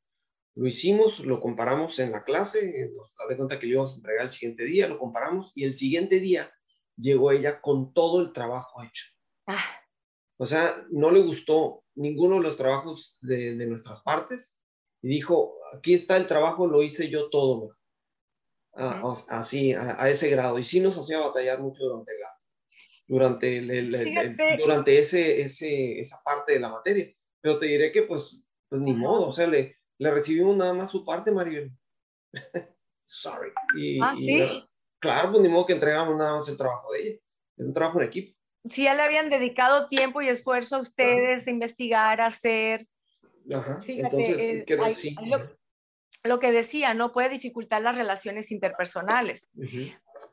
Lo 0.56 0.68
hicimos, 0.68 1.18
lo 1.20 1.40
comparamos 1.40 1.98
en 1.98 2.12
la 2.12 2.22
clase, 2.24 2.90
nos 2.94 3.10
da 3.28 3.36
cuenta 3.36 3.58
que 3.58 3.66
íbamos 3.66 3.92
a 3.92 3.96
entregar 3.96 4.24
el 4.24 4.30
siguiente 4.30 4.64
día, 4.64 4.88
lo 4.88 4.98
comparamos 4.98 5.52
y 5.54 5.64
el 5.64 5.74
siguiente 5.74 6.20
día 6.20 6.52
llegó 6.96 7.32
ella 7.32 7.60
con 7.60 7.92
todo 7.92 8.22
el 8.22 8.32
trabajo 8.32 8.82
hecho. 8.82 9.06
Ah. 9.46 9.64
O 10.36 10.46
sea, 10.46 10.84
no 10.90 11.10
le 11.10 11.20
gustó 11.20 11.84
ninguno 11.96 12.36
de 12.36 12.42
los 12.42 12.56
trabajos 12.56 13.18
de, 13.20 13.54
nuestras 13.66 14.02
partes 14.02 14.56
y 15.02 15.08
dijo, 15.08 15.56
aquí 15.76 15.94
está 15.94 16.16
el 16.16 16.26
trabajo, 16.26 16.66
lo 16.66 16.82
hice 16.82 17.08
yo 17.08 17.30
todo. 17.30 17.72
Ah, 18.76 19.12
así, 19.28 19.72
a, 19.72 20.08
ese 20.08 20.30
grado. 20.30 20.58
Y 20.58 20.64
sí 20.64 20.80
nos 20.80 20.96
hacía 20.96 21.20
batallar 21.20 21.60
mucho 21.60 21.84
durante 21.84 22.12
durante, 23.06 23.58
el, 23.58 24.36
durante 24.58 24.98
ese, 24.98 25.42
ese, 25.42 26.00
esa 26.00 26.20
parte 26.24 26.54
de 26.54 26.60
la 26.60 26.70
materia. 26.70 27.12
Pero 27.40 27.58
te 27.58 27.66
diré 27.66 27.92
que 27.92 28.02
pues, 28.02 28.44
pues 28.68 28.80
ni 28.80 28.94
modo, 28.94 29.28
o 29.28 29.32
sea, 29.32 29.46
le, 29.46 29.76
le 30.04 30.10
recibimos 30.10 30.54
nada 30.54 30.74
más 30.74 30.90
su 30.90 31.02
parte, 31.02 31.32
Mario. 31.32 31.70
Sorry. 33.04 33.50
Y, 33.74 33.98
ah, 34.02 34.14
¿sí? 34.16 34.68
claro, 34.98 35.30
pues 35.30 35.40
ni 35.40 35.48
modo 35.48 35.64
que 35.64 35.72
entregamos 35.72 36.14
nada 36.16 36.34
más 36.34 36.48
el 36.48 36.58
trabajo 36.58 36.92
de 36.92 37.00
ella. 37.00 37.18
Es 37.56 37.66
un 37.66 37.72
trabajo 37.72 38.00
en 38.00 38.08
equipo. 38.08 38.38
Si 38.70 38.84
ya 38.84 38.94
le 38.94 39.02
habían 39.02 39.30
dedicado 39.30 39.88
tiempo 39.88 40.20
y 40.20 40.28
esfuerzo 40.28 40.76
a 40.76 40.80
ustedes 40.80 41.46
a 41.46 41.50
investigar, 41.50 42.20
a 42.20 42.26
hacer. 42.26 42.86
Ají. 43.50 44.00
entonces, 44.00 44.40
eh, 44.40 44.64
que 44.66 44.92
sí. 44.92 45.16
lo, 46.22 46.38
que 46.38 46.52
decía, 46.52 46.92
¿no? 46.92 47.12
Puede 47.12 47.30
dificultar 47.30 47.80
las 47.80 47.96
relaciones 47.96 48.52
interpersonales. 48.52 49.48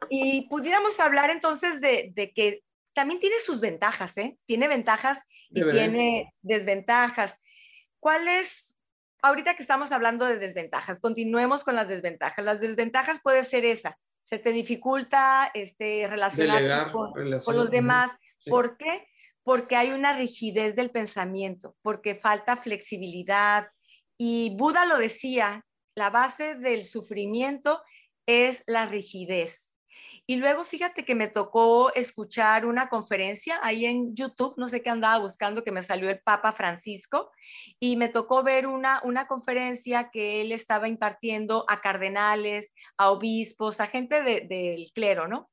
Y 0.10 0.50
pudiéramos 0.50 1.00
hablar 1.00 1.30
entonces 1.30 1.80
de, 1.80 2.12
de, 2.14 2.32
que 2.34 2.64
también 2.94 3.22
tiene 3.22 3.38
sus 3.46 3.62
ventajas, 3.62 4.18
¿eh? 4.18 4.38
Tiene 4.46 4.68
ventajas 4.68 5.24
y 5.50 5.64
tiene 5.72 6.34
desventajas. 6.42 7.40
¿Cuáles 8.00 8.71
ahorita 9.22 9.56
que 9.56 9.64
estamos 9.64 9.92
hablando 9.92 10.26
de 10.26 10.38
desventajas, 10.38 11.00
continuemos 11.00 11.64
con 11.64 11.76
las 11.76 11.88
desventajas. 11.88 12.44
Las 12.44 12.60
desventajas 12.60 13.22
puede 13.22 13.44
ser 13.44 13.66
esa, 13.66 13.98
se 14.24 14.40
te 14.40 14.52
dificulta 14.52 15.52
este, 15.54 16.08
relacionarte 16.08 16.92
con, 16.92 17.58
los 17.58 17.72
demás. 17.72 18.12
¿Por 18.46 18.78
qué? 18.78 19.08
Porque 19.44 19.76
hay 19.76 19.92
una 19.92 20.14
rigidez 20.16 20.76
del 20.76 20.92
pensamiento, 20.92 21.76
porque 21.82 22.16
falta 22.16 22.58
flexibilidad. 22.58 23.68
Y 24.18 24.56
Buda 24.56 24.86
lo 24.86 24.98
decía, 24.98 25.66
la 25.96 26.10
base 26.10 26.56
del 26.56 26.86
sufrimiento 26.86 27.82
es 28.26 28.64
la 28.68 28.86
rigidez. 28.86 29.71
Y 30.28 30.36
luego 30.36 30.64
fíjate 30.64 31.04
que 31.04 31.16
me 31.16 31.28
tocó 31.28 31.94
escuchar 31.94 32.66
una 32.66 32.90
conferencia 32.90 33.60
ahí 33.64 33.86
en 33.86 34.16
YouTube, 34.16 34.54
no 34.58 34.70
sé 34.70 34.82
qué 34.82 34.90
andaba 34.90 35.18
buscando, 35.18 35.64
que 35.64 35.72
me 35.72 35.82
salió 35.82 36.10
el 36.10 36.20
Papa 36.20 36.52
Francisco, 36.54 37.32
y 37.80 37.98
me 37.98 38.08
tocó 38.08 38.44
ver 38.44 38.68
una, 38.68 39.02
una 39.04 39.28
conferencia 39.28 40.10
que 40.12 40.42
él 40.42 40.52
estaba 40.52 40.88
impartiendo 40.88 41.66
a 41.68 41.82
cardenales, 41.82 42.72
a 42.98 43.10
obispos, 43.12 43.80
a 43.80 43.88
gente 43.88 44.22
del 44.22 44.92
clero, 44.94 45.28
¿no? 45.28 45.50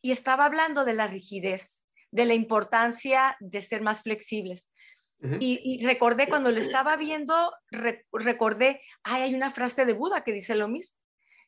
Y 0.00 0.12
estaba 0.12 0.44
hablando 0.44 0.84
de 0.84 0.94
la 0.94 1.06
rigidez, 1.06 1.84
de 2.10 2.24
la 2.24 2.34
importancia 2.34 3.36
de 3.40 3.62
ser 3.62 3.82
más 3.82 4.02
flexibles. 4.02 4.70
y, 5.40 5.84
recordé 5.84 6.28
cuando 6.28 6.50
lo 6.50 6.60
estaba 6.60 6.96
viendo, 6.96 7.52
recordé, 8.12 8.82
ay, 9.02 9.22
hay 9.22 9.34
una 9.34 9.50
frase 9.50 9.86
de 9.86 9.94
Buda 9.94 10.22
que 10.22 10.32
dice 10.32 10.54
lo 10.54 10.68
mismo. 10.68 10.96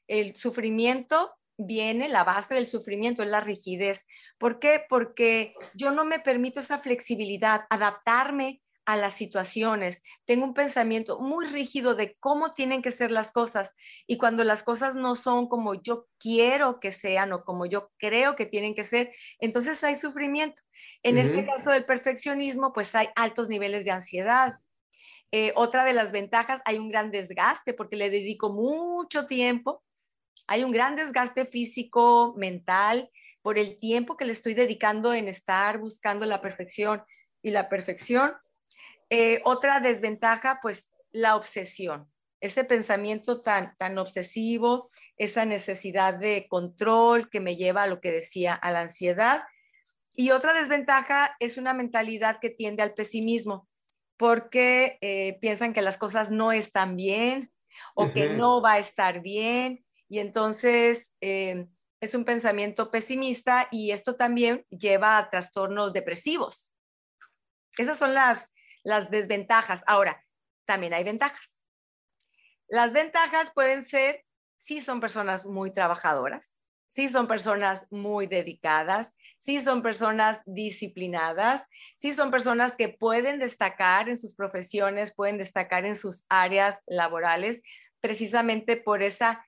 El 0.08 0.34
sufrimiento 0.34 1.32
viene 1.58 2.08
la 2.08 2.24
base 2.24 2.54
del 2.54 2.66
sufrimiento, 2.66 3.22
es 3.22 3.28
la 3.28 3.40
rigidez. 3.40 4.06
¿Por 4.38 4.58
qué? 4.58 4.84
Porque 4.88 5.54
yo 5.74 5.90
no 5.90 6.04
me 6.04 6.20
permito 6.20 6.60
esa 6.60 6.78
flexibilidad, 6.78 7.66
adaptarme 7.70 8.60
a 8.86 8.96
las 8.96 9.14
situaciones. 9.14 10.02
Tengo 10.24 10.44
un 10.44 10.54
pensamiento 10.54 11.18
muy 11.18 11.46
rígido 11.46 11.96
de 11.96 12.16
cómo 12.20 12.54
tienen 12.54 12.82
que 12.82 12.92
ser 12.92 13.10
las 13.10 13.32
cosas 13.32 13.74
y 14.06 14.16
cuando 14.16 14.44
las 14.44 14.62
cosas 14.62 14.94
no 14.94 15.16
son 15.16 15.48
como 15.48 15.74
yo 15.74 16.06
quiero 16.18 16.78
que 16.78 16.92
sean 16.92 17.32
o 17.32 17.44
como 17.44 17.66
yo 17.66 17.90
creo 17.98 18.36
que 18.36 18.46
tienen 18.46 18.76
que 18.76 18.84
ser, 18.84 19.12
entonces 19.40 19.82
hay 19.82 19.96
sufrimiento. 19.96 20.62
En 21.02 21.18
este 21.18 21.44
caso 21.44 21.70
del 21.70 21.84
perfeccionismo, 21.84 22.72
pues 22.72 22.94
hay 22.94 23.08
altos 23.16 23.48
niveles 23.48 23.84
de 23.84 23.90
ansiedad. 23.90 24.60
Eh, 25.32 25.52
otra 25.56 25.84
de 25.84 25.92
las 25.92 26.12
ventajas, 26.12 26.62
hay 26.64 26.78
un 26.78 26.88
gran 26.88 27.10
desgaste 27.10 27.74
porque 27.74 27.96
le 27.96 28.08
dedico 28.08 28.52
mucho 28.52 29.26
tiempo 29.26 29.82
hay 30.46 30.64
un 30.64 30.72
gran 30.72 30.96
desgaste 30.96 31.44
físico, 31.44 32.34
mental, 32.36 33.10
por 33.42 33.58
el 33.58 33.78
tiempo 33.78 34.16
que 34.16 34.24
le 34.24 34.32
estoy 34.32 34.54
dedicando 34.54 35.14
en 35.14 35.28
estar 35.28 35.78
buscando 35.78 36.26
la 36.26 36.40
perfección 36.40 37.04
y 37.42 37.50
la 37.50 37.68
perfección. 37.68 38.34
Eh, 39.08 39.40
otra 39.44 39.78
desventaja, 39.78 40.58
pues 40.60 40.90
la 41.12 41.36
obsesión, 41.36 42.10
ese 42.40 42.64
pensamiento 42.64 43.42
tan, 43.42 43.76
tan 43.78 43.98
obsesivo, 43.98 44.88
esa 45.16 45.44
necesidad 45.44 46.14
de 46.14 46.46
control 46.48 47.30
que 47.30 47.40
me 47.40 47.56
lleva 47.56 47.84
a 47.84 47.86
lo 47.86 48.00
que 48.00 48.10
decía, 48.10 48.54
a 48.54 48.72
la 48.72 48.80
ansiedad. 48.80 49.44
Y 50.14 50.32
otra 50.32 50.52
desventaja 50.52 51.36
es 51.38 51.56
una 51.56 51.72
mentalidad 51.72 52.38
que 52.40 52.50
tiende 52.50 52.82
al 52.82 52.94
pesimismo, 52.94 53.68
porque 54.16 54.98
eh, 55.00 55.38
piensan 55.40 55.72
que 55.72 55.82
las 55.82 55.98
cosas 55.98 56.30
no 56.32 56.50
están 56.50 56.96
bien 56.96 57.52
o 57.94 58.12
que 58.12 58.30
no 58.30 58.60
va 58.60 58.72
a 58.72 58.78
estar 58.78 59.20
bien 59.20 59.85
y 60.08 60.18
entonces 60.18 61.14
eh, 61.20 61.66
es 62.00 62.14
un 62.14 62.24
pensamiento 62.24 62.90
pesimista 62.90 63.68
y 63.70 63.90
esto 63.90 64.16
también 64.16 64.64
lleva 64.70 65.18
a 65.18 65.30
trastornos 65.30 65.92
depresivos. 65.92 66.72
Esas 67.76 67.98
son 67.98 68.14
las, 68.14 68.52
las 68.84 69.10
desventajas. 69.10 69.82
Ahora, 69.86 70.22
también 70.66 70.94
hay 70.94 71.04
ventajas. 71.04 71.60
Las 72.68 72.92
ventajas 72.92 73.52
pueden 73.54 73.84
ser 73.84 74.24
si 74.58 74.80
son 74.80 75.00
personas 75.00 75.46
muy 75.46 75.72
trabajadoras, 75.72 76.58
si 76.90 77.08
son 77.08 77.28
personas 77.28 77.86
muy 77.90 78.26
dedicadas, 78.26 79.14
si 79.38 79.62
son 79.62 79.82
personas 79.82 80.40
disciplinadas, 80.46 81.64
si 81.98 82.12
son 82.14 82.30
personas 82.30 82.74
que 82.74 82.88
pueden 82.88 83.38
destacar 83.38 84.08
en 84.08 84.16
sus 84.16 84.34
profesiones, 84.34 85.14
pueden 85.14 85.38
destacar 85.38 85.84
en 85.84 85.94
sus 85.94 86.24
áreas 86.28 86.82
laborales, 86.86 87.62
precisamente 88.00 88.76
por 88.76 89.02
esa 89.02 89.46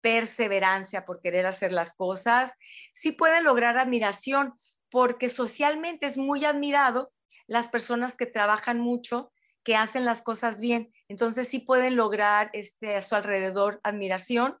perseverancia 0.00 1.04
por 1.04 1.20
querer 1.20 1.46
hacer 1.46 1.72
las 1.72 1.94
cosas, 1.94 2.52
sí 2.92 3.12
puede 3.12 3.42
lograr 3.42 3.78
admiración, 3.78 4.54
porque 4.90 5.28
socialmente 5.28 6.06
es 6.06 6.16
muy 6.16 6.44
admirado 6.44 7.12
las 7.46 7.68
personas 7.68 8.16
que 8.16 8.26
trabajan 8.26 8.78
mucho, 8.78 9.32
que 9.64 9.76
hacen 9.76 10.04
las 10.04 10.22
cosas 10.22 10.60
bien. 10.60 10.92
Entonces 11.08 11.48
sí 11.48 11.60
pueden 11.60 11.96
lograr 11.96 12.50
este, 12.52 12.96
a 12.96 13.02
su 13.02 13.14
alrededor 13.14 13.80
admiración. 13.82 14.58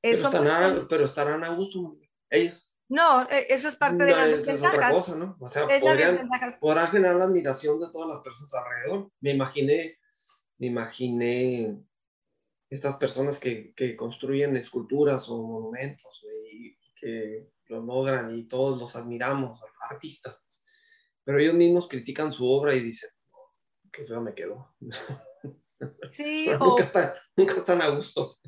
Pero, 0.00 0.26
estarán, 0.26 0.86
pero 0.88 1.04
estarán 1.04 1.44
a 1.44 1.48
gusto 1.50 1.96
ellas. 2.30 2.74
No, 2.88 3.28
e, 3.30 3.46
eso 3.48 3.68
es 3.68 3.76
parte 3.76 4.04
de 4.04 4.10
las 4.10 4.28
es, 4.28 4.48
es 4.48 4.62
otra 4.62 4.90
cosa, 4.90 5.16
¿no? 5.16 5.36
O 5.40 5.46
sea, 5.46 5.66
podrían, 5.80 6.28
podrán 6.60 6.88
generar 6.88 7.16
la 7.16 7.24
admiración 7.24 7.80
de 7.80 7.90
todas 7.90 8.08
las 8.08 8.22
personas 8.22 8.52
alrededor. 8.54 9.10
Me 9.20 9.30
imaginé, 9.30 9.98
me 10.58 10.66
imaginé 10.66 11.78
estas 12.74 12.96
personas 12.96 13.38
que, 13.38 13.72
que 13.74 13.96
construyen 13.96 14.56
esculturas 14.56 15.28
o 15.28 15.42
monumentos 15.42 16.22
y 16.52 16.76
que 16.94 17.48
lo 17.66 17.80
logran 17.82 18.36
y 18.36 18.48
todos 18.48 18.80
los 18.80 18.96
admiramos, 18.96 19.60
artistas. 19.90 20.44
Pues. 20.44 20.64
Pero 21.24 21.38
ellos 21.38 21.54
mismos 21.54 21.88
critican 21.88 22.32
su 22.32 22.50
obra 22.50 22.74
y 22.74 22.80
dicen, 22.80 23.10
qué 23.92 24.04
feo 24.06 24.20
me 24.20 24.34
quedó. 24.34 24.74
Sí, 26.12 26.46
nunca, 26.60 26.84
están, 26.84 27.12
nunca 27.36 27.56
están 27.56 27.82
a 27.82 27.88
gusto. 27.88 28.38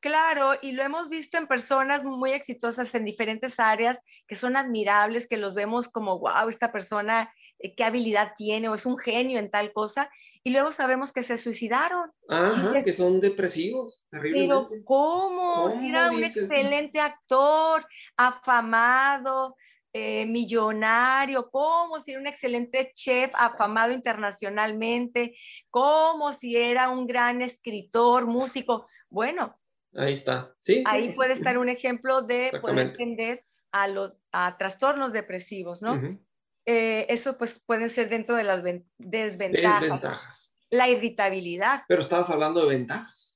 Claro, 0.00 0.52
y 0.62 0.72
lo 0.72 0.82
hemos 0.82 1.08
visto 1.08 1.36
en 1.36 1.48
personas 1.48 2.04
muy 2.04 2.32
exitosas 2.32 2.94
en 2.94 3.04
diferentes 3.04 3.58
áreas 3.58 3.98
que 4.28 4.36
son 4.36 4.56
admirables, 4.56 5.26
que 5.26 5.36
los 5.36 5.54
vemos 5.54 5.88
como, 5.88 6.18
wow, 6.20 6.48
esta 6.48 6.70
persona, 6.70 7.32
qué 7.76 7.84
habilidad 7.84 8.32
tiene 8.36 8.68
o 8.68 8.74
es 8.74 8.86
un 8.86 8.98
genio 8.98 9.38
en 9.38 9.50
tal 9.50 9.72
cosa, 9.72 10.10
y 10.42 10.50
luego 10.50 10.70
sabemos 10.70 11.12
que 11.12 11.22
se 11.22 11.36
suicidaron. 11.36 12.10
Ajá, 12.28 12.82
que, 12.82 12.92
son 12.92 13.20
depresivos. 13.20 14.04
Pero 14.10 14.66
¿cómo? 14.84 15.70
si 15.70 15.88
era 15.88 16.10
un 16.10 16.24
excelente 16.24 16.98
actor, 16.98 17.86
afamado, 18.16 19.56
eh, 19.92 20.24
millonario, 20.26 21.50
como 21.50 22.00
si 22.00 22.12
era 22.12 22.20
un 22.20 22.26
excelente 22.26 22.92
chef 22.94 23.32
afamado 23.34 23.92
internacionalmente, 23.92 25.36
como 25.68 26.32
si 26.32 26.56
era 26.56 26.88
un 26.88 27.06
gran 27.06 27.42
escritor, 27.42 28.26
músico. 28.26 28.86
Bueno, 29.10 29.60
Ahí 29.94 30.12
está, 30.12 30.54
sí. 30.60 30.84
Ahí 30.86 31.12
puede 31.14 31.34
estar 31.34 31.58
un 31.58 31.68
ejemplo 31.68 32.22
de 32.22 32.52
poder 32.60 32.78
entender 32.78 33.44
a, 33.72 33.88
los, 33.88 34.12
a 34.30 34.56
trastornos 34.56 35.12
depresivos, 35.12 35.82
¿no? 35.82 36.18
Eh, 36.66 37.06
eso 37.08 37.38
pues 37.38 37.60
puede 37.64 37.88
ser 37.88 38.08
dentro 38.08 38.36
de 38.36 38.44
las 38.44 38.62
desventajas. 38.98 39.80
Desventajas. 39.80 40.56
La 40.70 40.88
irritabilidad. 40.88 41.82
Pero 41.88 42.02
estabas 42.02 42.30
hablando 42.30 42.62
de 42.62 42.76
ventajas. 42.76 43.30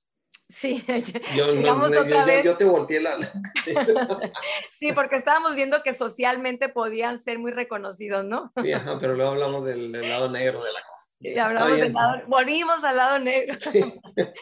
Sí, 0.49 0.85
yo, 1.37 1.55
no, 1.55 2.43
yo, 2.43 2.57
te 2.57 2.65
volteé 2.65 3.01
la... 3.01 3.17
sí, 4.79 4.93
porque 4.93 5.17
estábamos 5.17 5.57
viendo 5.57 5.83
que 5.83 5.95
socialmente 5.95 6.69
podían 6.69 7.19
ser 7.19 7.39
muy 7.39 7.51
reconocidos, 7.51 8.25
¿no? 8.25 8.53
sí, 8.63 8.73
ajá, 8.73 8.99
pero 9.01 9.15
luego 9.15 9.33
hablamos 9.33 9.65
del, 9.65 9.91
lado 9.91 10.31
negro 10.31 10.63
de 10.63 10.73
la 10.73 10.83
cosa. 10.83 11.11
Y 11.19 11.39
hablamos 11.39 11.77
del 11.79 11.93
lado, 11.93 12.23
volvimos 12.29 12.85
al 12.85 12.97
lado 12.97 13.19
negro. 13.19 13.57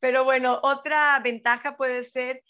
pero 0.00 0.24
bueno, 0.24 0.58
otra 0.62 1.20
ventaja 1.20 1.76
puede 1.76 2.02
ser 2.04 2.42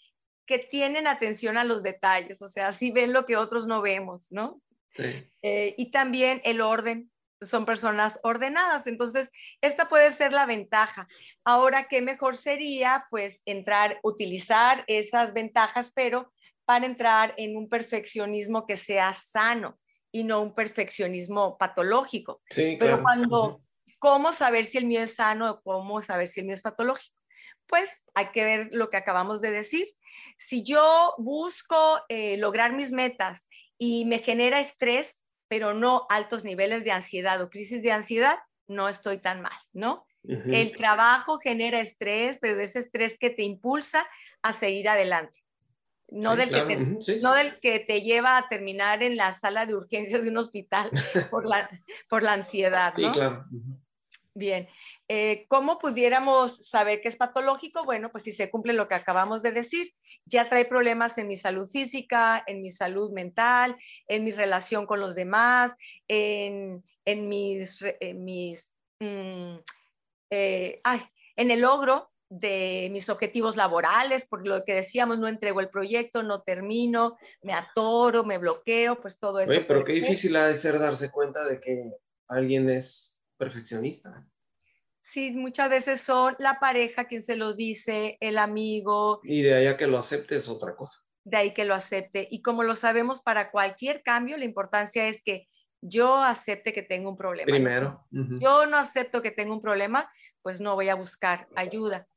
que 0.47 0.57
tienen 0.57 1.05
atención 1.05 1.57
a 1.57 1.63
los 1.63 1.83
detalles, 1.83 2.41
o 2.41 2.47
sea, 2.47 2.71
sí 2.71 2.91
ven 2.91 3.13
lo 3.13 3.25
que 3.25 3.37
otros 3.37 3.67
no 3.67 3.81
vemos, 3.81 4.31
¿no? 4.31 4.61
Sí. 4.95 5.27
Eh, 5.41 5.75
y 5.77 5.91
también 5.91 6.41
el 6.43 6.61
orden, 6.61 7.11
son 7.41 7.65
personas 7.65 8.19
ordenadas. 8.23 8.87
Entonces, 8.87 9.31
esta 9.61 9.89
puede 9.89 10.11
ser 10.11 10.31
la 10.31 10.45
ventaja. 10.45 11.07
Ahora, 11.43 11.87
¿qué 11.87 12.01
mejor 12.01 12.37
sería? 12.37 13.07
Pues 13.09 13.41
entrar, 13.45 13.99
utilizar 14.03 14.83
esas 14.87 15.33
ventajas, 15.33 15.91
pero 15.93 16.31
para 16.65 16.85
entrar 16.85 17.33
en 17.37 17.57
un 17.57 17.67
perfeccionismo 17.67 18.65
que 18.65 18.77
sea 18.77 19.13
sano 19.13 19.79
y 20.11 20.23
no 20.23 20.41
un 20.41 20.53
perfeccionismo 20.53 21.57
patológico. 21.57 22.41
Sí, 22.49 22.75
pero 22.79 23.01
cuando, 23.01 23.61
¿cómo 23.97 24.33
saber 24.33 24.65
si 24.65 24.77
el 24.77 24.85
mío 24.85 25.01
es 25.01 25.15
sano 25.15 25.49
o 25.49 25.61
cómo 25.61 26.01
saber 26.01 26.27
si 26.27 26.41
el 26.41 26.45
mío 26.45 26.55
es 26.55 26.61
patológico? 26.61 27.15
Pues 27.65 28.01
hay 28.13 28.27
que 28.27 28.43
ver 28.43 28.69
lo 28.71 28.89
que 28.89 28.97
acabamos 28.97 29.41
de 29.41 29.51
decir. 29.51 29.87
Si 30.37 30.63
yo 30.63 31.15
busco 31.17 32.01
eh, 32.09 32.37
lograr 32.37 32.73
mis 32.73 32.91
metas 32.91 33.47
y 33.83 34.05
me 34.05 34.19
genera 34.19 34.59
estrés, 34.59 35.23
pero 35.47 35.73
no 35.73 36.05
altos 36.07 36.45
niveles 36.45 36.83
de 36.83 36.91
ansiedad 36.91 37.41
o 37.41 37.49
crisis 37.49 37.81
de 37.81 37.91
ansiedad, 37.91 38.37
no 38.67 38.87
estoy 38.87 39.17
tan 39.17 39.41
mal, 39.41 39.57
¿no? 39.73 40.05
El 40.23 40.77
trabajo 40.77 41.39
genera 41.39 41.79
estrés, 41.79 42.37
pero 42.39 42.61
ese 42.61 42.77
estrés 42.77 43.17
que 43.17 43.31
te 43.31 43.41
impulsa 43.41 44.05
a 44.43 44.53
seguir 44.53 44.87
adelante. 44.87 45.43
No, 46.09 46.35
del 46.35 46.51
que 46.51 46.61
te, 46.61 47.21
no 47.21 47.33
del 47.33 47.59
que 47.59 47.79
te 47.79 48.01
lleva 48.01 48.37
a 48.37 48.47
terminar 48.49 49.01
en 49.01 49.17
la 49.17 49.31
sala 49.31 49.65
de 49.65 49.73
urgencias 49.73 50.21
de 50.21 50.29
un 50.29 50.37
hospital 50.37 50.91
por 51.31 51.47
la, 51.47 51.67
por 52.07 52.21
la 52.21 52.33
ansiedad. 52.33 52.93
¿no? 52.95 53.07
Sí, 53.07 53.11
claro. 53.11 53.45
Bien, 54.33 54.69
eh, 55.09 55.45
¿cómo 55.49 55.77
pudiéramos 55.77 56.65
saber 56.65 57.01
que 57.01 57.09
es 57.09 57.17
patológico? 57.17 57.83
Bueno, 57.83 58.11
pues 58.11 58.23
si 58.23 58.31
se 58.31 58.49
cumple 58.49 58.71
lo 58.71 58.87
que 58.87 58.95
acabamos 58.95 59.41
de 59.41 59.51
decir, 59.51 59.93
ya 60.25 60.47
trae 60.47 60.63
problemas 60.63 61.17
en 61.17 61.27
mi 61.27 61.35
salud 61.35 61.67
física, 61.67 62.41
en 62.47 62.61
mi 62.61 62.71
salud 62.71 63.11
mental, 63.11 63.75
en 64.07 64.23
mi 64.23 64.31
relación 64.31 64.85
con 64.85 65.01
los 65.01 65.15
demás, 65.15 65.73
en, 66.07 66.81
mis, 67.05 67.83
mis 68.15 68.71
mm, 69.01 69.55
eh, 70.29 70.81
en 71.35 71.51
el 71.51 71.59
logro 71.59 72.09
de 72.29 72.87
mis 72.93 73.09
objetivos 73.09 73.57
laborales, 73.57 74.25
por 74.25 74.47
lo 74.47 74.63
que 74.63 74.73
decíamos, 74.73 75.19
no 75.19 75.27
entrego 75.27 75.59
el 75.59 75.69
proyecto, 75.69 76.23
no 76.23 76.41
termino, 76.41 77.17
me 77.41 77.51
atoro, 77.51 78.23
me 78.23 78.37
bloqueo, 78.37 79.01
pues 79.01 79.19
todo 79.19 79.41
eso. 79.41 79.51
Oye, 79.51 79.65
pero 79.65 79.83
qué 79.83 79.91
difícil 79.91 80.37
ha 80.37 80.47
de 80.47 80.55
ser 80.55 80.79
darse 80.79 81.11
cuenta 81.11 81.43
de 81.43 81.59
que 81.59 81.91
alguien 82.29 82.69
es 82.69 83.10
perfeccionista. 83.41 84.23
Sí, 85.01 85.31
muchas 85.31 85.67
veces 85.67 86.01
son 86.01 86.35
la 86.37 86.59
pareja 86.59 87.05
quien 87.05 87.23
se 87.23 87.35
lo 87.35 87.53
dice, 87.53 88.17
el 88.19 88.37
amigo. 88.37 89.19
Y 89.23 89.41
de 89.41 89.55
allá 89.55 89.77
que 89.77 89.87
lo 89.87 89.97
acepte 89.97 90.35
es 90.35 90.47
otra 90.47 90.75
cosa. 90.75 90.99
De 91.23 91.37
ahí 91.37 91.53
que 91.53 91.65
lo 91.65 91.73
acepte. 91.73 92.27
Y 92.29 92.43
como 92.43 92.61
lo 92.61 92.75
sabemos, 92.75 93.21
para 93.23 93.49
cualquier 93.49 94.03
cambio, 94.03 94.37
la 94.37 94.45
importancia 94.45 95.07
es 95.07 95.23
que 95.23 95.47
yo 95.81 96.17
acepte 96.23 96.71
que 96.71 96.83
tengo 96.83 97.09
un 97.09 97.17
problema. 97.17 97.47
Primero. 97.47 98.05
Yo 98.11 98.67
no 98.67 98.77
acepto 98.77 99.23
que 99.23 99.31
tengo 99.31 99.55
un 99.55 99.61
problema, 99.61 100.11
pues 100.43 100.61
no 100.61 100.75
voy 100.75 100.89
a 100.89 100.95
buscar 100.95 101.47
ayuda. 101.55 102.07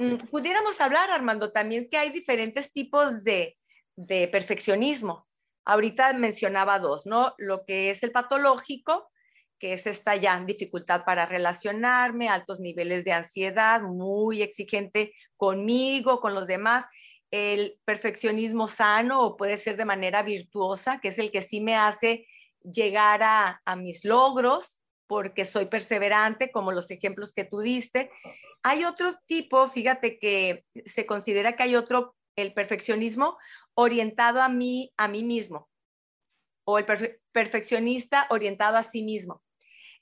Mm, 0.00 0.16
pudiéramos 0.28 0.80
hablar, 0.80 1.12
Armando, 1.12 1.52
también 1.52 1.88
que 1.88 1.98
hay 1.98 2.10
diferentes 2.10 2.72
tipos 2.72 3.22
de, 3.22 3.56
de 3.94 4.26
perfeccionismo. 4.26 5.28
Ahorita 5.64 6.12
mencionaba 6.14 6.80
dos, 6.80 7.06
¿no? 7.06 7.34
Lo 7.38 7.64
que 7.64 7.90
es 7.90 8.02
el 8.02 8.10
patológico, 8.10 9.08
que 9.58 9.72
es 9.72 9.86
esta 9.86 10.16
ya 10.16 10.38
dificultad 10.40 11.04
para 11.04 11.26
relacionarme, 11.26 12.28
altos 12.28 12.60
niveles 12.60 13.04
de 13.04 13.12
ansiedad, 13.12 13.82
muy 13.82 14.42
exigente 14.42 15.12
conmigo, 15.36 16.20
con 16.20 16.34
los 16.34 16.46
demás, 16.46 16.84
el 17.30 17.78
perfeccionismo 17.84 18.68
sano 18.68 19.22
o 19.22 19.36
puede 19.36 19.56
ser 19.56 19.76
de 19.76 19.84
manera 19.84 20.22
virtuosa, 20.22 21.00
que 21.00 21.08
es 21.08 21.18
el 21.18 21.30
que 21.32 21.42
sí 21.42 21.60
me 21.60 21.76
hace 21.76 22.26
llegar 22.62 23.22
a, 23.22 23.60
a 23.64 23.76
mis 23.76 24.04
logros 24.04 24.80
porque 25.06 25.44
soy 25.44 25.66
perseverante, 25.66 26.50
como 26.50 26.72
los 26.72 26.90
ejemplos 26.90 27.32
que 27.32 27.44
tú 27.44 27.60
diste. 27.60 28.10
Hay 28.62 28.84
otro 28.84 29.14
tipo, 29.26 29.68
fíjate 29.68 30.18
que 30.18 30.64
se 30.86 31.06
considera 31.06 31.56
que 31.56 31.64
hay 31.64 31.76
otro, 31.76 32.16
el 32.36 32.54
perfeccionismo 32.54 33.36
orientado 33.74 34.40
a 34.40 34.48
mí, 34.48 34.92
a 34.96 35.08
mí 35.08 35.22
mismo, 35.22 35.68
o 36.64 36.78
el 36.78 36.86
perfeccionista 37.32 38.26
orientado 38.30 38.76
a 38.76 38.82
sí 38.82 39.02
mismo. 39.02 39.42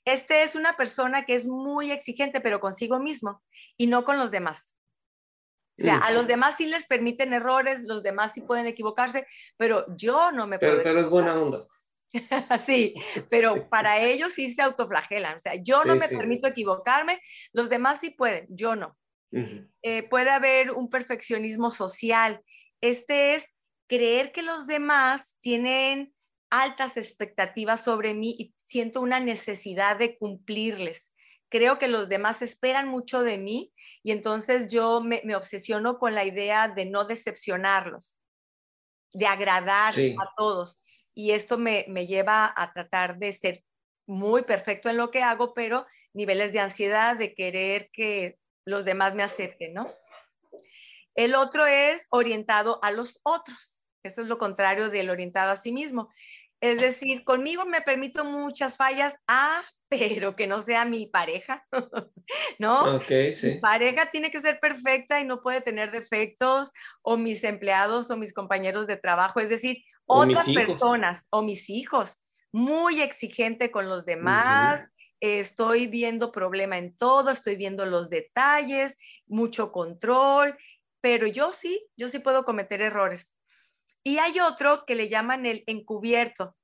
Este 0.05 0.43
es 0.43 0.55
una 0.55 0.75
persona 0.75 1.23
que 1.23 1.35
es 1.35 1.45
muy 1.47 1.91
exigente, 1.91 2.41
pero 2.41 2.59
consigo 2.59 2.99
mismo 2.99 3.41
y 3.77 3.87
no 3.87 4.03
con 4.03 4.17
los 4.17 4.31
demás. 4.31 4.75
O 5.79 5.81
sea, 5.81 5.97
a 5.97 6.11
los 6.11 6.27
demás 6.27 6.57
sí 6.57 6.67
les 6.67 6.85
permiten 6.85 7.33
errores, 7.33 7.83
los 7.83 8.03
demás 8.03 8.33
sí 8.33 8.41
pueden 8.41 8.67
equivocarse, 8.67 9.25
pero 9.57 9.85
yo 9.95 10.31
no 10.31 10.45
me 10.45 10.59
puedo. 10.59 10.83
Pero 10.83 10.99
es 10.99 11.09
buena 11.09 11.41
onda. 11.41 11.65
sí, 12.67 12.93
pero 13.29 13.55
para 13.69 13.99
ellos 13.99 14.33
sí 14.33 14.53
se 14.53 14.61
autoflagelan. 14.61 15.37
O 15.37 15.39
sea, 15.39 15.55
yo 15.55 15.83
no 15.83 15.95
me 15.95 16.07
permito 16.07 16.47
equivocarme, 16.47 17.21
los 17.53 17.69
demás 17.69 17.99
sí 17.99 18.11
pueden, 18.11 18.45
yo 18.49 18.75
no. 18.75 18.97
Eh, 19.81 20.03
puede 20.03 20.29
haber 20.29 20.71
un 20.71 20.91
perfeccionismo 20.91 21.71
social. 21.71 22.43
Este 22.81 23.33
es 23.33 23.47
creer 23.87 24.31
que 24.31 24.43
los 24.43 24.67
demás 24.67 25.37
tienen 25.41 26.12
altas 26.53 26.97
expectativas 26.97 27.83
sobre 27.83 28.13
mí 28.13 28.35
y 28.37 28.53
siento 28.65 29.01
una 29.01 29.19
necesidad 29.19 29.97
de 29.97 30.19
cumplirles. 30.19 31.11
Creo 31.49 31.79
que 31.79 31.87
los 31.87 32.07
demás 32.07 32.43
esperan 32.43 32.87
mucho 32.87 33.23
de 33.23 33.39
mí 33.39 33.73
y 34.03 34.11
entonces 34.11 34.71
yo 34.71 35.01
me, 35.01 35.23
obsesiono 35.35 35.97
con 35.97 36.13
la 36.13 36.25
idea 36.25 36.67
de 36.67 36.85
no 36.85 37.05
decepcionarlos, 37.05 38.19
de 39.13 39.25
agradar 39.25 39.93
a 39.93 40.33
todos 40.37 40.79
y 41.15 41.31
esto 41.31 41.57
me, 41.57 41.85
lleva 42.05 42.53
a 42.55 42.71
tratar 42.71 43.17
de 43.17 43.33
ser 43.33 43.63
muy 44.05 44.43
perfecto 44.43 44.89
en 44.89 44.97
lo 44.97 45.09
que 45.09 45.23
hago, 45.23 45.55
pero 45.55 45.87
niveles 46.13 46.53
de 46.53 46.59
ansiedad, 46.59 47.17
de 47.17 47.33
querer 47.33 47.89
que 47.91 48.37
los 48.63 48.85
demás 48.85 49.15
me 49.15 49.23
acepten, 49.23 49.73
¿no? 49.73 49.91
El 51.15 51.33
otro 51.33 51.65
es 51.65 52.05
orientado 52.11 52.79
a 52.83 52.91
los 52.91 53.19
otros. 53.23 53.73
Eso 54.03 54.21
es 54.21 54.27
lo 54.27 54.37
contrario 54.37 54.89
del 54.89 55.09
orientado 55.09 55.51
a 55.51 55.55
sí 55.55 55.71
mismo. 55.71 56.09
Es 56.63 56.79
decir, 56.79 57.25
conmigo 57.25 57.65
me 57.65 57.81
permito 57.81 58.23
muchas 58.23 58.77
fallas, 58.77 59.17
ah, 59.27 59.61
pero 59.89 60.33
que 60.37 60.47
no 60.47 60.61
sea 60.61 60.85
mi 60.85 61.07
pareja, 61.07 61.67
¿no? 62.57 62.95
Ok, 62.95 63.11
sí. 63.33 63.55
Mi 63.55 63.59
pareja 63.59 64.09
tiene 64.11 64.31
que 64.31 64.39
ser 64.39 64.61
perfecta 64.61 65.19
y 65.19 65.25
no 65.25 65.41
puede 65.41 65.59
tener 65.59 65.91
defectos, 65.91 66.71
o 67.01 67.17
mis 67.17 67.43
empleados 67.43 68.09
o 68.09 68.15
mis 68.15 68.33
compañeros 68.33 68.87
de 68.87 68.95
trabajo. 68.95 69.41
Es 69.41 69.49
decir, 69.49 69.83
otras 70.05 70.49
personas 70.53 71.27
o 71.31 71.41
mis 71.41 71.69
hijos, 71.69 72.21
muy 72.53 73.01
exigente 73.01 73.69
con 73.69 73.89
los 73.89 74.05
demás, 74.05 74.85
estoy 75.19 75.87
viendo 75.87 76.31
problema 76.31 76.77
en 76.77 76.95
todo, 76.95 77.29
estoy 77.29 77.57
viendo 77.57 77.85
los 77.85 78.09
detalles, 78.09 78.97
mucho 79.27 79.73
control, 79.73 80.57
pero 81.01 81.27
yo 81.27 81.51
sí, 81.51 81.85
yo 81.97 82.07
sí 82.07 82.19
puedo 82.19 82.45
cometer 82.45 82.81
errores. 82.81 83.35
Y 84.03 84.17
hay 84.19 84.39
otro 84.39 84.85
que 84.85 84.95
le 84.95 85.09
llaman 85.09 85.45
el 85.45 85.63
encubierto. 85.65 86.55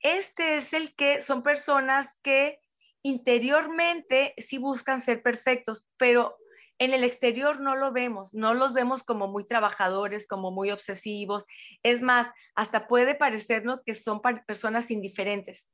Este 0.00 0.56
es 0.56 0.72
el 0.72 0.94
que 0.94 1.20
son 1.20 1.42
personas 1.42 2.16
que 2.22 2.60
interiormente 3.02 4.34
sí 4.38 4.58
buscan 4.58 5.02
ser 5.02 5.22
perfectos, 5.22 5.86
pero 5.96 6.36
en 6.80 6.94
el 6.94 7.04
exterior 7.04 7.60
no 7.60 7.76
lo 7.76 7.92
vemos, 7.92 8.32
no 8.32 8.54
los 8.54 8.72
vemos 8.72 9.04
como 9.04 9.28
muy 9.28 9.44
trabajadores, 9.44 10.26
como 10.26 10.50
muy 10.50 10.70
obsesivos. 10.70 11.44
Es 11.82 12.00
más, 12.00 12.28
hasta 12.54 12.88
puede 12.88 13.14
parecernos 13.14 13.80
que 13.84 13.94
son 13.94 14.22
personas 14.22 14.90
indiferentes, 14.90 15.70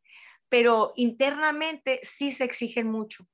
pero 0.48 0.92
internamente 0.96 2.00
sí 2.02 2.32
se 2.32 2.42
exigen 2.42 2.88
mucho. 2.88 3.28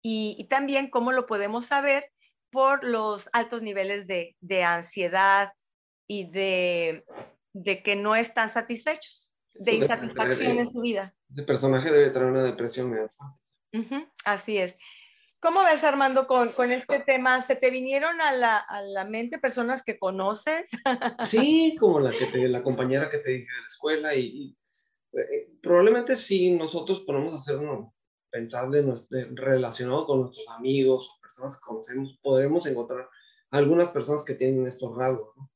Y, 0.00 0.46
también, 0.48 0.90
¿cómo 0.90 1.10
lo 1.10 1.26
podemos 1.26 1.66
saber? 1.66 2.12
Por 2.50 2.84
los 2.84 3.28
altos 3.32 3.62
niveles 3.62 4.06
de, 4.06 4.36
ansiedad 4.64 5.52
y 6.08 6.30
de, 6.30 7.04
que 7.84 7.94
no 7.94 8.16
están 8.16 8.50
satisfechos, 8.50 9.30
de 9.54 9.74
insatisfacción 9.74 10.58
en 10.58 10.70
su 10.70 10.80
vida. 10.80 11.14
Ese 11.30 11.44
personaje 11.44 11.92
debe 11.92 12.10
traer 12.10 12.30
una 12.30 12.42
depresión 12.42 12.92
así 14.24 14.58
es. 14.58 14.76
¿Cómo 15.40 15.62
ves, 15.62 15.84
Armando, 15.84 16.26
con, 16.26 16.48
con 16.50 16.72
este 16.72 16.98
tema? 17.00 17.42
¿Se 17.42 17.54
te 17.54 17.70
vinieron 17.70 18.20
a 18.20 18.32
la, 18.32 18.56
a 18.56 18.82
la 18.82 19.04
mente 19.04 19.38
personas 19.38 19.84
que 19.84 19.98
conoces? 19.98 20.70
Sí, 21.24 21.76
como 21.78 22.00
la, 22.00 22.10
que 22.10 22.26
te, 22.26 22.48
la 22.48 22.64
compañera 22.64 23.08
que 23.08 23.18
te 23.18 23.30
dije 23.30 23.46
de 23.46 23.60
la 23.60 23.66
escuela 23.68 24.14
y, 24.16 24.56
eh, 25.12 25.50
probablemente 25.62 26.16
sí, 26.16 26.50
nosotros 26.56 27.04
podemos 27.06 27.34
hacernos 27.34 27.92
pensar 28.30 28.68
de, 28.70 28.96
relacionado 29.34 30.06
con 30.06 30.22
nuestros 30.22 30.48
amigos 30.50 31.08
personas 31.22 31.56
que 31.56 31.66
conocemos, 31.66 32.18
podremos 32.20 32.66
encontrar 32.66 33.08
algunas 33.50 33.88
personas 33.88 34.24
que 34.24 34.34
tienen 34.34 34.66
estos 34.66 34.96
rasgos, 34.96 35.36
¿no? 35.36 35.50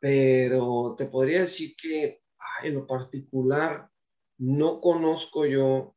Pero 0.00 0.94
te 0.96 1.06
podría 1.06 1.40
decir 1.40 1.74
que 1.76 2.22
en 2.62 2.74
lo 2.74 2.86
particular 2.86 3.90
no 4.38 4.80
conozco 4.80 5.46
yo 5.46 5.96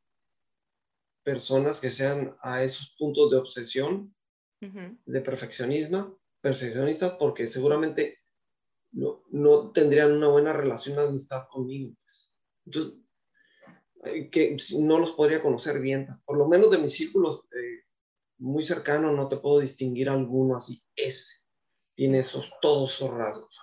personas 1.22 1.80
que 1.80 1.90
sean 1.90 2.34
a 2.42 2.64
esos 2.64 2.94
puntos 2.98 3.30
de 3.30 3.36
obsesión, 3.36 4.14
de 4.60 5.20
perfeccionismo, 5.22 6.18
perfeccionistas, 6.40 7.16
porque 7.18 7.46
seguramente 7.46 8.18
no, 8.92 9.22
no, 9.30 9.70
tendrían 9.70 10.12
una 10.12 10.28
buena 10.28 10.52
relación 10.52 10.96
de 10.96 11.04
amistad 11.04 11.46
conmigo. 11.50 11.94
Pues. 12.02 12.32
Entonces, 12.66 13.00
que 14.30 14.56
no 14.78 14.98
los 14.98 15.12
podría 15.12 15.42
conocer 15.42 15.80
bien. 15.80 16.08
Por 16.24 16.38
lo 16.38 16.48
menos 16.48 16.70
de 16.70 16.78
mis 16.78 16.94
círculos 16.94 17.42
eh, 17.52 17.84
muy 18.38 18.64
cercanos 18.64 19.14
no 19.14 19.28
te 19.28 19.36
puedo 19.36 19.60
distinguir 19.60 20.08
alguno 20.08 20.56
así. 20.56 20.82
Ese 20.96 21.39
tiene 22.00 22.20
esos, 22.20 22.50
todos 22.62 22.94
esos 22.94 23.10
rasgos. 23.10 23.54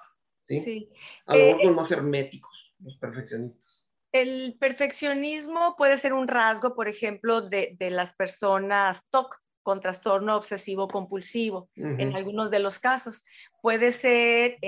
¿sí? 0.47 0.91
A 1.25 1.35
lo 1.35 1.43
mejor 1.43 1.65
eh, 1.65 1.71
más 1.71 1.91
herméticos, 1.91 2.71
los 2.77 2.95
perfeccionistas. 2.97 3.89
El 4.11 4.55
perfeccionismo 4.59 5.75
puede 5.75 5.97
ser 5.97 6.13
un 6.13 6.27
rasgo, 6.27 6.75
por 6.75 6.87
ejemplo, 6.87 7.41
de, 7.41 7.75
las 7.79 8.13
personas 8.13 9.09
TOC, 9.09 9.35
con 9.63 9.81
trastorno 9.81 10.35
obsesivo 10.35 10.87
compulsivo, 10.87 11.71
en 11.75 12.15
algunos 12.15 12.51
de 12.51 12.59
los 12.59 12.77
casos. 12.77 13.23
Puede 13.59 13.91
ser 13.91 14.59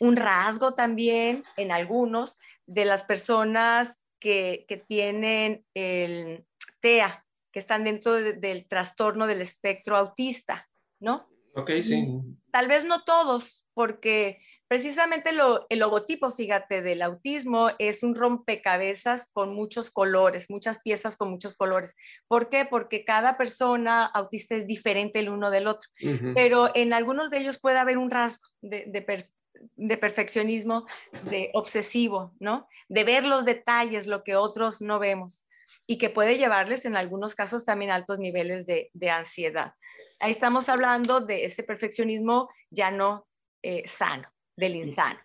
un 0.00 0.16
rasgo 0.16 0.74
también, 0.74 1.44
en 1.56 1.70
algunos, 1.70 2.36
de 2.66 2.84
las 2.84 3.04
personas 3.04 4.00
que, 4.18 4.66
tienen 4.88 5.64
el 5.72 6.44
TEA, 6.80 7.24
que 7.52 7.60
están 7.60 7.84
dentro 7.84 8.14
del 8.14 8.66
trastorno 8.66 9.28
del 9.28 9.40
espectro 9.40 9.96
autista, 9.96 10.68
¿no? 10.98 11.28
Ok, 11.58 11.70
sí. 11.82 12.06
Tal 12.50 12.68
vez 12.68 12.84
no 12.84 13.02
todos, 13.04 13.66
porque 13.74 14.40
Precisamente 14.68 15.30
el 15.70 15.78
logotipo, 15.78 16.30
fíjate, 16.30 16.82
del 16.82 17.00
autismo 17.00 17.70
es 17.78 18.02
un 18.02 18.14
rompecabezas 18.14 19.30
con 19.32 19.54
muchos 19.54 19.90
colores, 19.90 20.50
muchas 20.50 20.82
piezas 20.82 21.16
con 21.16 21.30
muchos 21.30 21.56
colores. 21.56 21.96
¿Por 22.28 22.50
qué? 22.50 22.66
Porque 22.66 23.06
cada 23.06 23.38
persona 23.38 24.04
autista 24.04 24.54
es 24.54 24.66
diferente 24.66 25.20
el 25.20 25.30
uno 25.30 25.50
del 25.50 25.68
otro, 25.68 25.88
pero 26.34 26.70
en 26.74 26.92
algunos 26.92 27.30
de 27.30 27.38
ellos 27.38 27.58
puede 27.58 27.78
haber 27.78 27.96
un 27.96 28.10
rasgo 28.10 28.46
de, 28.60 29.96
perfeccionismo, 29.98 30.84
de 31.30 31.50
obsesivo, 31.54 32.34
¿no? 32.38 32.68
De 32.90 33.04
ver 33.04 33.24
los 33.24 33.46
detalles, 33.46 34.06
lo 34.06 34.22
que 34.22 34.36
otros 34.36 34.82
no 34.82 34.98
vemos. 34.98 35.46
Y 35.86 35.98
que 35.98 36.10
puede 36.10 36.38
llevarles 36.38 36.84
en 36.84 36.96
algunos 36.96 37.34
casos 37.34 37.64
también 37.64 37.90
altos 37.90 38.18
niveles 38.18 38.66
de, 38.66 39.10
ansiedad. 39.10 39.72
Ahí 40.20 40.30
estamos 40.30 40.68
hablando 40.68 41.20
de 41.20 41.44
ese 41.44 41.62
perfeccionismo 41.62 42.48
ya 42.70 42.90
no 42.90 43.26
eh, 43.62 43.82
sano, 43.86 44.28
del 44.56 44.76
insano. 44.76 45.18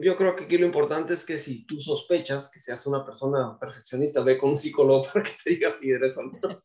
Yo 0.00 0.16
creo 0.16 0.34
que 0.34 0.44
aquí 0.44 0.58
lo 0.58 0.66
importante 0.66 1.14
es 1.14 1.24
que 1.24 1.38
si 1.38 1.64
tú 1.64 1.80
sospechas 1.80 2.50
que 2.50 2.58
seas 2.58 2.86
una 2.86 3.04
persona 3.04 3.56
perfeccionista, 3.60 4.22
ve 4.22 4.36
con 4.36 4.50
un 4.50 4.56
psicólogo 4.56 5.06
para 5.12 5.24
que 5.24 5.32
te 5.42 5.50
diga 5.50 5.74
si 5.74 5.90
eres 5.90 6.18
o 6.18 6.22
no, 6.22 6.32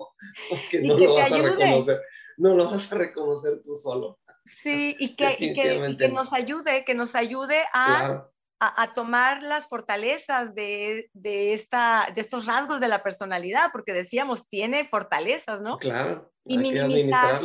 porque 0.50 0.82
no 0.82 0.98
lo 0.98 1.14
vas 1.14 1.32
a 1.32 1.38
reconocer, 1.38 2.02
no 2.38 2.56
lo 2.56 2.66
vas 2.66 2.92
a 2.92 2.98
reconocer 2.98 3.62
tú 3.64 3.76
solo. 3.76 4.20
Sí, 4.46 4.96
y 5.00 5.16
que, 5.16 5.38
que, 5.38 6.10
nos 6.10 6.34
ayude, 6.34 6.84
que 6.84 6.96
nos 6.96 7.16
ayude 7.16 7.64
a, 7.74 8.28
a, 8.66 8.94
tomar 8.94 9.44
las 9.44 9.68
fortalezas 9.68 10.54
de, 10.56 11.10
de, 11.14 11.54
esta, 11.54 12.10
de 12.14 12.22
estos 12.22 12.46
rasgos 12.46 12.80
de 12.80 12.88
la 12.88 13.04
personalidad, 13.04 13.70
porque 13.72 13.94
decíamos, 13.94 14.48
tiene 14.48 14.86
fortalezas, 14.86 15.62
¿no? 15.62 15.78
Claro. 15.78 16.32
Y 16.46 16.58
minimizar, 16.58 17.42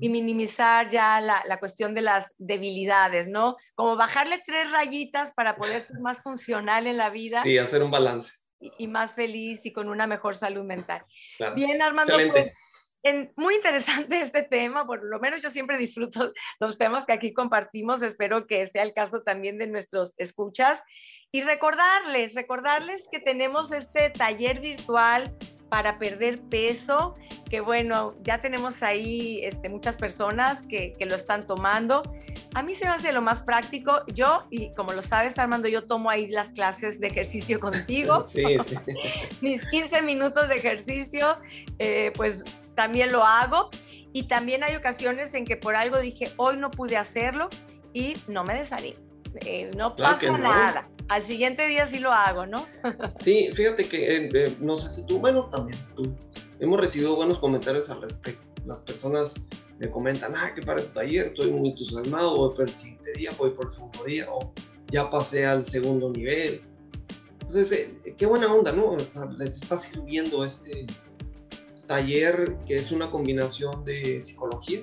y 0.00 0.08
minimizar 0.08 0.88
ya 0.88 1.20
la, 1.20 1.42
la, 1.46 1.58
cuestión 1.58 1.94
de 1.94 2.02
las 2.02 2.30
debilidades, 2.38 3.28
¿no? 3.28 3.56
Como 3.74 3.96
bajarle 3.96 4.42
tres 4.44 4.70
rayitas 4.70 5.32
para 5.32 5.56
poder 5.56 5.82
ser 5.82 6.00
más 6.00 6.18
funcional 6.22 6.86
en 6.86 6.96
la 6.96 7.10
vida. 7.10 7.42
Sí, 7.42 7.58
hacer 7.58 7.82
un 7.82 7.90
balance. 7.90 8.32
Y, 8.58 8.88
más 8.88 9.14
feliz 9.14 9.66
y 9.66 9.72
con 9.72 9.88
una 9.88 10.06
mejor 10.06 10.36
salud 10.36 10.64
mental. 10.64 11.04
Bien, 11.54 11.82
Armando, 11.82 12.16
pues 12.32 12.52
muy 13.36 13.54
interesante 13.54 14.20
este 14.20 14.42
tema, 14.42 14.86
por 14.86 15.04
lo 15.04 15.18
menos 15.20 15.42
yo 15.42 15.50
siempre 15.50 15.78
disfruto 15.78 16.32
los 16.60 16.78
temas 16.78 17.06
que 17.06 17.12
aquí 17.12 17.32
compartimos, 17.32 18.02
espero 18.02 18.46
que 18.46 18.66
sea 18.68 18.82
el 18.82 18.94
caso 18.94 19.22
también 19.22 19.58
de 19.58 19.66
nuestros 19.66 20.14
escuchas. 20.18 20.80
Y 21.32 21.42
recordarles, 21.42 22.34
recordarles 22.34 23.08
que 23.10 23.20
tenemos 23.20 23.72
este 23.72 24.10
taller 24.10 24.60
virtual 24.60 25.34
para 25.68 25.98
perder 25.98 26.40
peso, 26.48 27.14
que 27.50 27.60
bueno, 27.60 28.14
ya 28.22 28.40
tenemos 28.40 28.82
ahí 28.82 29.40
este, 29.42 29.68
muchas 29.68 29.96
personas 29.96 30.62
que, 30.68 30.92
que, 30.96 31.06
lo 31.06 31.16
están 31.16 31.44
tomando. 31.46 32.02
A 32.54 32.62
mí 32.62 32.74
se 32.74 32.84
me 32.84 32.92
hace 32.92 33.12
lo 33.12 33.20
más 33.20 33.42
práctico. 33.42 34.02
Yo, 34.06 34.46
y 34.50 34.72
como 34.74 34.92
lo 34.92 35.02
sabes, 35.02 35.38
Armando, 35.38 35.68
yo 35.68 35.84
tomo 35.84 36.08
ahí 36.08 36.28
las 36.28 36.52
clases 36.52 37.00
de 37.00 37.08
ejercicio 37.08 37.58
contigo. 37.66 38.26
Sí, 38.28 38.44
sí. 38.64 38.76
Mis 39.40 39.66
15 39.66 40.02
minutos 40.02 40.48
de 40.48 40.54
ejercicio, 40.54 41.36
eh, 41.78 42.12
pues 42.14 42.44
también 42.76 43.10
lo 43.10 43.24
hago 43.24 43.70
y 44.12 44.24
también 44.24 44.62
hay 44.62 44.76
ocasiones 44.76 45.34
en 45.34 45.44
que 45.44 45.56
por 45.56 45.74
algo 45.74 45.98
dije, 45.98 46.30
hoy 46.36 46.56
no 46.56 46.70
pude 46.70 46.96
hacerlo 46.96 47.48
y 47.92 48.16
no 48.28 48.44
me 48.44 48.54
desanimo. 48.54 48.98
Eh, 49.44 49.70
no 49.76 49.96
pasa 49.96 50.38
nada. 50.38 50.88
Al 51.08 51.24
siguiente 51.24 51.66
día 51.66 51.86
sí 51.86 51.98
lo 51.98 52.12
hago, 52.12 52.46
¿no? 52.46 52.66
sí, 53.20 53.50
fíjate 53.54 53.88
que 53.88 54.16
eh, 54.16 54.28
eh, 54.32 54.56
no 54.60 54.76
sé 54.78 54.88
si 54.88 55.06
tú, 55.06 55.18
bueno, 55.18 55.46
también 55.50 55.78
tú. 55.96 56.14
Hemos 56.60 56.80
recibido 56.80 57.16
buenos 57.16 57.38
comentarios 57.38 57.90
al 57.90 58.02
respecto. 58.02 58.42
Las 58.64 58.82
personas 58.82 59.34
me 59.78 59.90
comentan, 59.90 60.34
ah, 60.34 60.52
que 60.54 60.62
para 60.62 60.80
el 60.80 60.90
taller 60.92 61.26
estoy 61.26 61.50
muy 61.50 61.70
entusiasmado, 61.70 62.36
voy 62.36 62.54
por 62.56 62.68
el 62.68 62.72
siguiente 62.72 63.12
día, 63.12 63.30
voy 63.36 63.50
por 63.50 63.66
el 63.66 63.70
segundo 63.70 64.04
día, 64.04 64.26
o 64.30 64.52
ya 64.88 65.10
pasé 65.10 65.44
al 65.44 65.64
segundo 65.64 66.10
nivel. 66.10 66.62
Entonces, 67.32 67.94
qué 68.16 68.26
buena 68.26 68.52
onda, 68.52 68.72
¿no? 68.72 68.96
Les 69.36 69.62
está 69.62 69.76
sirviendo 69.76 70.44
este, 70.44 70.86
taller 71.86 72.56
que 72.66 72.78
es 72.78 72.92
una 72.92 73.10
combinación 73.10 73.84
de 73.84 74.20
psicología 74.20 74.80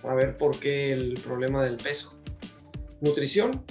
para 0.00 0.14
ver 0.14 0.36
por 0.36 0.58
qué 0.58 0.92
el 0.92 1.14
problema 1.14 1.64
del 1.64 1.76
peso. 1.76 2.18
Nutrición 3.00 3.64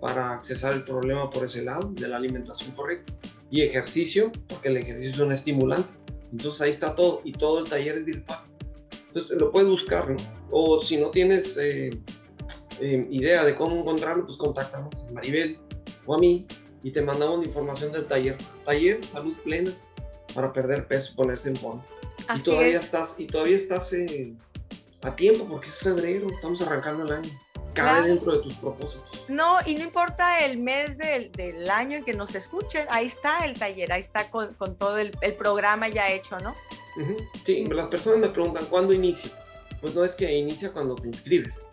para 0.00 0.32
accesar 0.32 0.72
el 0.74 0.84
problema 0.84 1.28
por 1.30 1.44
ese 1.44 1.62
lado 1.62 1.90
de 1.92 2.08
la 2.08 2.16
alimentación 2.16 2.72
correcta. 2.72 3.12
Y 3.50 3.62
ejercicio, 3.62 4.30
porque 4.48 4.68
el 4.68 4.76
ejercicio 4.76 5.10
es 5.10 5.18
un 5.18 5.32
estimulante. 5.32 5.92
Entonces 6.32 6.60
ahí 6.60 6.70
está 6.70 6.94
todo 6.94 7.22
y 7.24 7.32
todo 7.32 7.60
el 7.60 7.68
taller 7.68 7.96
es 7.96 8.04
virtual. 8.04 8.40
Entonces 9.08 9.38
lo 9.38 9.50
puedes 9.50 9.68
buscar, 9.68 10.10
¿no? 10.10 10.16
O 10.50 10.82
si 10.82 10.98
no 10.98 11.10
tienes 11.10 11.56
eh, 11.56 11.90
eh, 12.80 13.06
idea 13.10 13.44
de 13.44 13.54
cómo 13.54 13.76
encontrarlo, 13.76 14.26
pues 14.26 14.36
contáctanos 14.38 14.94
a 15.08 15.12
Maribel 15.12 15.58
o 16.06 16.14
a 16.14 16.18
mí 16.18 16.46
y 16.82 16.90
te 16.90 17.02
mandamos 17.02 17.40
la 17.40 17.46
información 17.46 17.92
del 17.92 18.06
taller. 18.06 18.36
Taller 18.64 19.04
Salud 19.04 19.34
Plena 19.44 19.72
para 20.38 20.52
perder 20.52 20.86
peso, 20.86 21.16
ponerse 21.16 21.48
en 21.48 21.56
forma. 21.56 21.84
y 22.36 22.40
todavía 22.42 22.78
estás, 22.78 23.18
y 23.18 23.26
todavía 23.26 23.56
estás 23.56 23.92
a 25.02 25.16
tiempo 25.16 25.44
porque 25.48 25.66
es 25.66 25.80
febrero, 25.80 26.28
estamos 26.30 26.62
arrancando 26.62 27.04
el 27.04 27.12
año. 27.12 27.30
Cabe 27.74 28.08
dentro 28.08 28.36
de 28.36 28.42
tus 28.44 28.54
propósitos. 28.54 29.24
No, 29.28 29.58
y 29.66 29.74
no 29.74 29.82
importa 29.82 30.44
el 30.44 30.58
mes 30.58 30.96
del, 30.96 31.32
del, 31.32 31.68
año 31.68 31.98
en 31.98 32.04
que 32.04 32.12
nos 32.12 32.36
escuchen, 32.36 32.86
ahí 32.88 33.06
está 33.06 33.44
el 33.44 33.58
taller, 33.58 33.92
ahí 33.92 34.00
está 34.00 34.30
con, 34.30 34.54
con 34.54 34.76
todo 34.76 34.98
el, 34.98 35.10
el, 35.22 35.34
programa 35.34 35.88
ya 35.88 36.08
hecho, 36.08 36.38
¿no? 36.38 36.54
Sí, 37.44 37.64
las 37.66 37.86
personas 37.86 38.20
me 38.20 38.28
preguntan, 38.28 38.66
¿cuándo 38.66 38.92
inicia? 38.92 39.32
Pues 39.80 39.92
no 39.92 40.04
es 40.04 40.14
que 40.14 40.32
inicia 40.32 40.72
cuando 40.72 40.94
te 40.94 41.08
inscribes, 41.08 41.66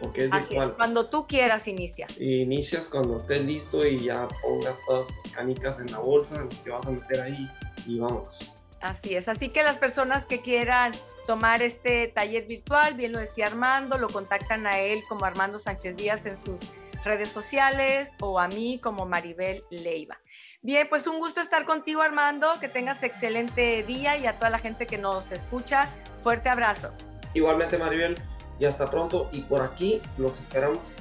porque 0.00 0.24
es 0.24 0.30
virtual. 0.30 0.74
cuando 0.76 1.06
tú 1.06 1.26
quieras 1.28 1.68
inicia. 1.68 2.08
Y 2.18 2.42
inicias 2.42 2.88
cuando 2.88 3.16
estés 3.16 3.44
listo 3.44 3.86
y 3.86 4.00
ya 4.04 4.26
pongas 4.42 4.80
todas 4.86 5.06
tus 5.06 5.32
canicas 5.32 5.80
en 5.80 5.90
la 5.92 5.98
bolsa, 5.98 6.48
que 6.64 6.70
vas 6.70 6.86
a 6.86 6.90
meter 6.90 7.20
ahí 7.20 7.48
y 7.88 7.98
vamos. 7.98 8.54
Así 8.80 9.16
es, 9.16 9.28
así 9.28 9.48
que 9.48 9.64
las 9.64 9.78
personas 9.78 10.24
que 10.24 10.40
quieran 10.40 10.92
tomar 11.26 11.62
este 11.62 12.06
taller 12.08 12.46
virtual, 12.46 12.94
bien 12.94 13.12
lo 13.12 13.18
decía 13.18 13.46
Armando, 13.46 13.98
lo 13.98 14.08
contactan 14.08 14.66
a 14.66 14.78
él 14.78 15.02
como 15.08 15.24
Armando 15.24 15.58
Sánchez 15.58 15.96
Díaz 15.96 16.26
en 16.26 16.42
sus 16.44 16.60
redes 17.04 17.30
sociales 17.30 18.12
o 18.20 18.38
a 18.38 18.46
mí 18.46 18.78
como 18.80 19.06
Maribel 19.06 19.64
Leiva. 19.70 20.20
Bien, 20.62 20.88
pues 20.88 21.06
un 21.06 21.18
gusto 21.18 21.40
estar 21.40 21.64
contigo 21.64 22.02
Armando, 22.02 22.52
que 22.60 22.68
tengas 22.68 23.02
excelente 23.02 23.82
día 23.82 24.16
y 24.16 24.26
a 24.26 24.38
toda 24.38 24.50
la 24.50 24.58
gente 24.58 24.86
que 24.86 24.98
nos 24.98 25.32
escucha, 25.32 25.88
fuerte 26.22 26.48
abrazo. 26.48 26.92
Igualmente 27.34 27.78
Maribel, 27.78 28.16
y 28.60 28.64
hasta 28.64 28.90
pronto 28.90 29.28
y 29.32 29.40
por 29.42 29.62
aquí 29.62 30.00
los 30.18 30.40
esperamos. 30.40 30.94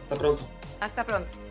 Hasta 0.00 0.16
pronto. 0.16 0.48
Hasta 0.80 1.04
pronto. 1.04 1.41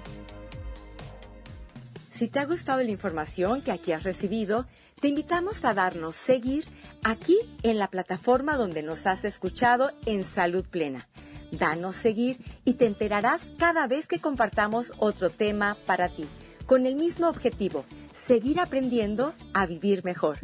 Si 2.22 2.28
te 2.28 2.38
ha 2.38 2.46
gustado 2.46 2.84
la 2.84 2.92
información 2.92 3.64
que 3.64 3.72
aquí 3.72 3.94
has 3.94 4.04
recibido, 4.04 4.68
te 5.00 5.08
invitamos 5.08 5.66
a 5.66 5.74
darnos 5.74 6.16
seguir 6.16 6.66
aquí 7.04 7.36
en 7.64 7.80
la 7.80 7.88
plataforma 7.88 8.58
donde 8.58 8.84
nos 8.84 9.08
has 9.08 9.26
escuchado 9.26 9.90
en 10.06 10.24
Salud 10.24 10.64
Plena. 10.64 11.08
Danos 11.52 11.96
seguir 11.96 12.38
y 12.64 12.76
te 12.76 12.86
enterarás 12.86 13.42
cada 13.58 13.88
vez 13.88 14.06
que 14.06 14.20
compartamos 14.20 14.94
otro 15.00 15.32
tema 15.32 15.76
para 15.88 16.10
ti, 16.10 16.28
con 16.68 16.86
el 16.86 16.96
mismo 16.96 17.28
objetivo, 17.28 17.86
seguir 18.14 18.60
aprendiendo 18.60 19.34
a 19.56 19.66
vivir 19.66 20.04
mejor. 20.04 20.38